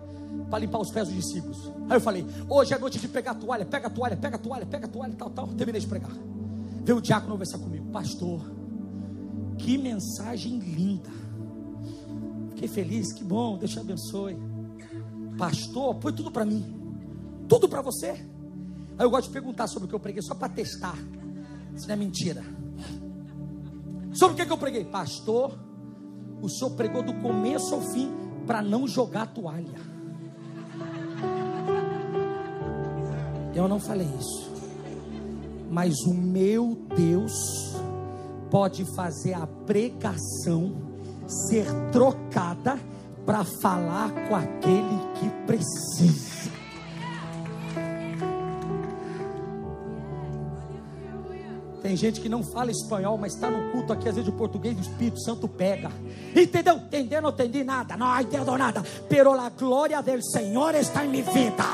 [0.48, 1.72] para limpar os pés dos discípulos.
[1.88, 4.38] Aí eu falei: hoje é noite de pegar a toalha, pega a toalha, pega a
[4.38, 5.48] toalha, pega a toalha, tal, tal.
[5.48, 6.12] Terminei de pregar.
[6.84, 8.40] Veio o diácono conversar comigo, pastor.
[9.58, 11.10] Que mensagem linda.
[12.50, 14.36] Fiquei feliz, que bom, Deus te abençoe.
[15.40, 16.80] Pastor, foi tudo para mim
[17.50, 18.10] tudo para você.
[18.96, 20.96] Aí eu gosto de perguntar sobre o que eu preguei, só para testar.
[21.76, 22.44] Se não é mentira.
[24.12, 24.84] Sobre o que, que eu preguei?
[24.84, 25.58] Pastor,
[26.40, 28.08] o senhor pregou do começo ao fim
[28.46, 29.80] para não jogar toalha.
[33.52, 34.48] Eu não falei isso.
[35.68, 37.32] Mas o meu Deus
[38.48, 40.72] pode fazer a pregação
[41.26, 42.78] ser trocada
[43.24, 46.50] para falar com aquele que precisa.
[51.82, 54.76] Tem gente que não fala espanhol, mas está no culto aqui, às vezes o português
[54.76, 55.90] do Espírito Santo pega.
[56.36, 56.76] Entendeu?
[56.76, 57.22] Entendeu?
[57.22, 57.96] Não entendi nada.
[57.96, 58.82] Não entendo nada.
[59.08, 61.64] Pero a glória do Senhor está em minha vida.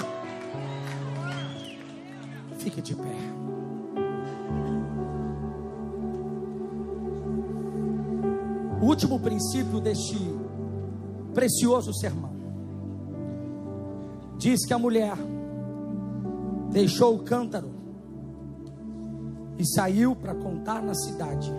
[2.59, 3.37] Fique de pé.
[8.81, 10.17] O último princípio deste
[11.37, 12.31] precioso sermão
[14.39, 15.15] diz que a mulher
[16.73, 17.69] deixou o cântaro
[19.59, 21.53] e saiu para contar na cidade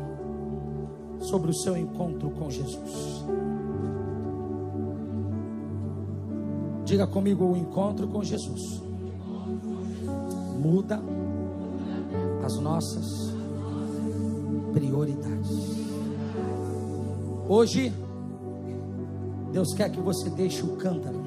[1.19, 3.23] sobre o seu encontro com Jesus.
[6.83, 8.81] Diga comigo o encontro com Jesus.
[10.59, 10.99] Muda
[12.43, 13.05] as nossas
[14.73, 15.51] prioridades.
[17.47, 17.93] Hoje,
[19.57, 21.19] Deus quer que você deixe o cântaro,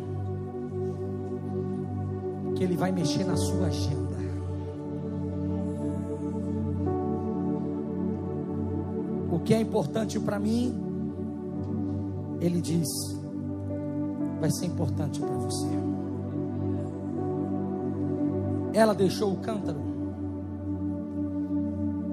[2.54, 4.08] que Ele vai mexer na sua agenda.
[9.32, 10.72] o que é importante para mim,
[12.40, 12.86] Ele diz,
[14.38, 15.66] vai ser importante para você.
[18.72, 19.80] Ela deixou o cântaro,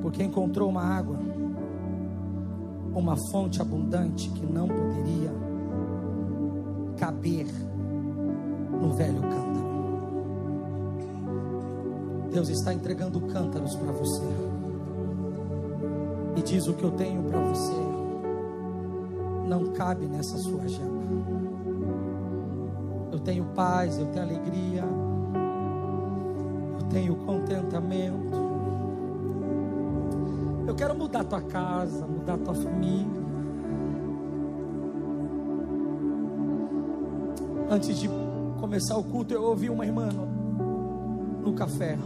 [0.01, 1.19] porque encontrou uma água
[2.95, 5.46] uma fonte abundante que não poderia
[7.07, 7.47] caber
[8.69, 9.67] no velho cântaro.
[12.33, 14.25] Deus está entregando cântaros para você.
[16.35, 17.79] E diz o que eu tenho para você.
[19.47, 20.97] Não cabe nessa sua gema.
[23.13, 24.83] Eu tenho paz, eu tenho alegria.
[26.77, 28.35] Eu tenho contentamento.
[30.67, 33.26] Eu quero mudar tua casa, mudar tua família.
[37.69, 38.09] Antes de
[38.59, 41.97] começar o culto, eu ouvi uma irmã no, no café.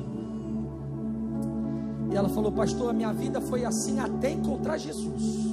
[2.12, 5.52] E ela falou, pastor, a minha vida foi assim até encontrar Jesus.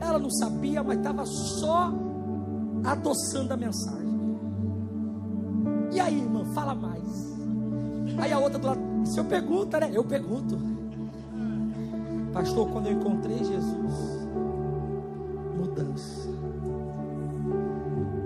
[0.00, 1.92] Ela não sabia, mas estava só
[2.84, 4.06] adoçando a mensagem.
[5.92, 7.36] E aí, irmã, fala mais.
[8.18, 9.90] Aí a outra do lado, o senhor pergunta, né?
[9.92, 10.56] Eu pergunto.
[12.32, 14.28] Pastor, quando eu encontrei Jesus,
[15.56, 16.28] mudança.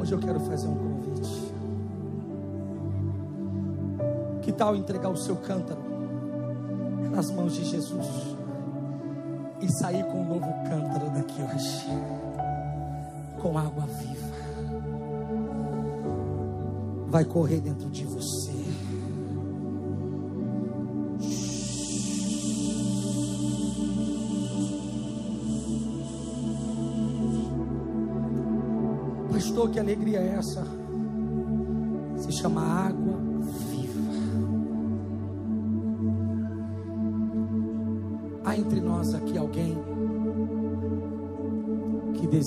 [0.00, 0.89] Hoje eu quero fazer um
[4.60, 5.80] tal entregar o seu cântaro
[7.10, 8.36] nas mãos de Jesus
[9.62, 11.86] e sair com um novo cântaro daqui hoje,
[13.40, 14.28] com água viva.
[17.08, 18.52] Vai correr dentro de você.
[29.32, 30.66] Pastor, que alegria é essa?
[32.18, 33.29] Se chama água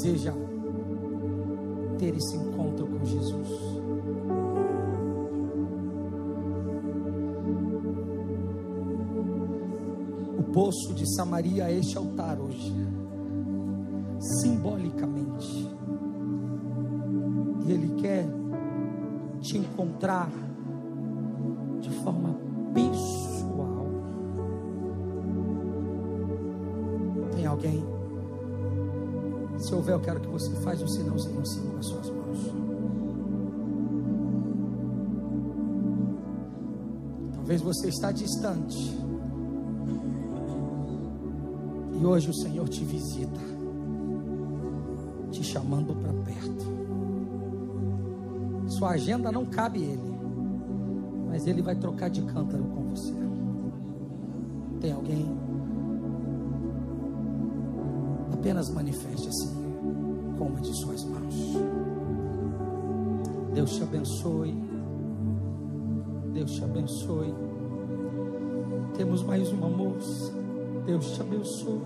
[0.04, 0.34] deseja
[1.98, 3.48] ter esse encontro com Jesus.
[10.38, 12.74] O poço de Samaria é este altar hoje,
[14.42, 15.70] simbolicamente.
[17.66, 18.28] E Ele quer
[19.40, 20.30] te encontrar
[29.84, 32.54] houver, eu quero que você faça um sinalzinho assim com as suas mãos.
[37.34, 38.98] Talvez você está distante.
[42.00, 43.40] E hoje o Senhor te visita,
[45.32, 46.74] te chamando para perto.
[48.68, 50.18] Sua agenda não cabe Ele,
[51.28, 53.14] mas Ele vai trocar de cântaro com você.
[54.80, 55.26] Tem alguém?
[58.34, 59.63] Apenas manifeste assim,
[60.38, 61.58] com uma de suas mãos.
[63.54, 64.56] Deus te abençoe.
[66.34, 67.34] Deus te abençoe.
[68.98, 70.34] Temos mais uma moça.
[70.86, 71.82] Deus te abençoe.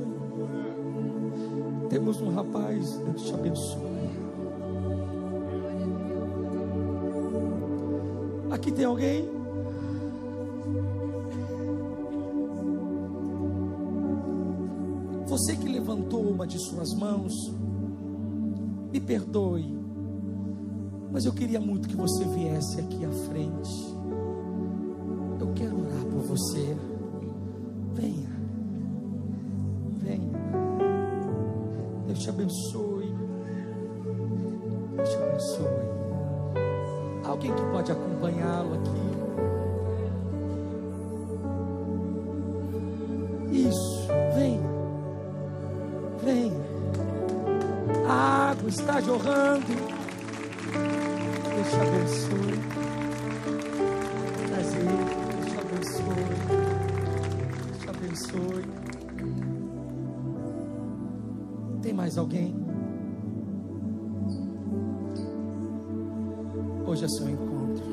[1.90, 2.98] Temos um rapaz.
[2.98, 3.88] Deus te abençoe.
[8.50, 9.30] Aqui tem alguém?
[15.28, 17.34] Você que levantou uma de suas mãos,
[18.92, 19.66] me perdoe,
[21.12, 23.96] mas eu queria muito que você viesse aqui à frente.
[25.40, 26.76] Eu quero orar por você.
[62.18, 62.56] Mais alguém?
[66.88, 67.84] Hoje é seu encontro.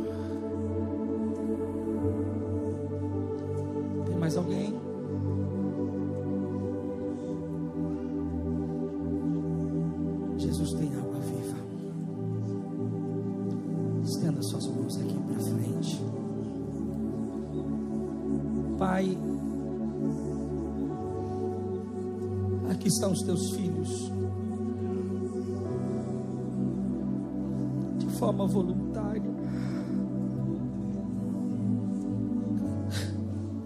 [4.06, 4.74] Tem mais alguém?
[10.38, 11.58] Jesus tem água viva.
[14.04, 16.00] Estenda suas mãos aqui para frente.
[18.78, 19.18] Pai,
[22.70, 23.63] aqui estão os teus filhos.
[28.44, 29.22] Forma voluntária.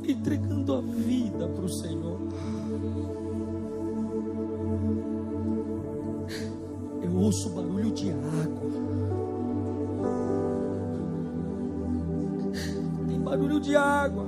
[0.07, 2.18] Entregando a vida para o Senhor.
[7.03, 8.68] Eu ouço barulho de água.
[13.07, 14.26] Tem barulho de água.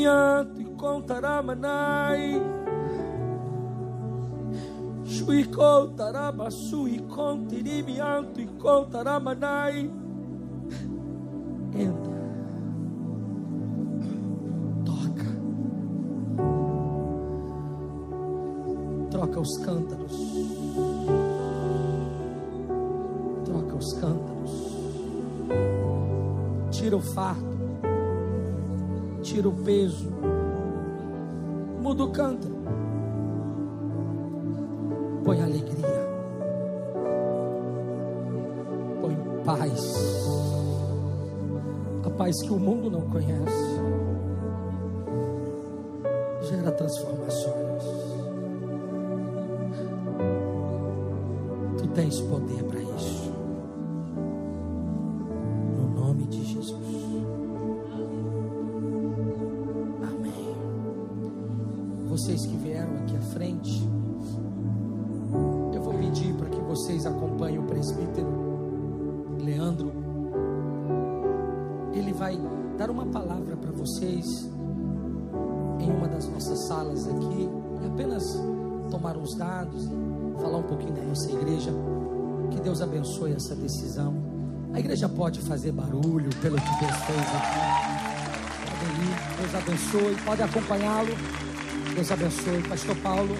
[0.00, 0.64] Tirimianto e
[5.30, 5.30] contaramanai.
[5.30, 9.90] Shuiko tarabasu e contirimianto e contaramanai.
[11.72, 12.20] Entra.
[14.84, 15.26] Toca.
[19.10, 20.16] Troca os cântaros.
[23.44, 24.70] Troca os cântaros.
[26.72, 27.60] Tira o fardo.
[29.22, 30.10] Tira o peso.
[31.80, 32.39] Muda o cântaro.
[42.50, 43.80] Que o mundo não conhece.
[46.42, 47.84] Gera transformações.
[51.78, 53.19] Tu tens poder para isso.
[73.80, 74.46] Vocês
[75.80, 77.48] em uma das nossas salas aqui
[77.82, 78.22] e apenas
[78.90, 81.72] tomar os dados e falar um pouquinho da nossa igreja.
[82.50, 84.14] Que Deus abençoe essa decisão.
[84.74, 87.60] A igreja pode fazer barulho pelo que Deus fez aqui.
[88.68, 91.16] Podem ir, Deus abençoe, pode acompanhá-lo.
[91.94, 93.34] Deus abençoe, Pastor Paulo.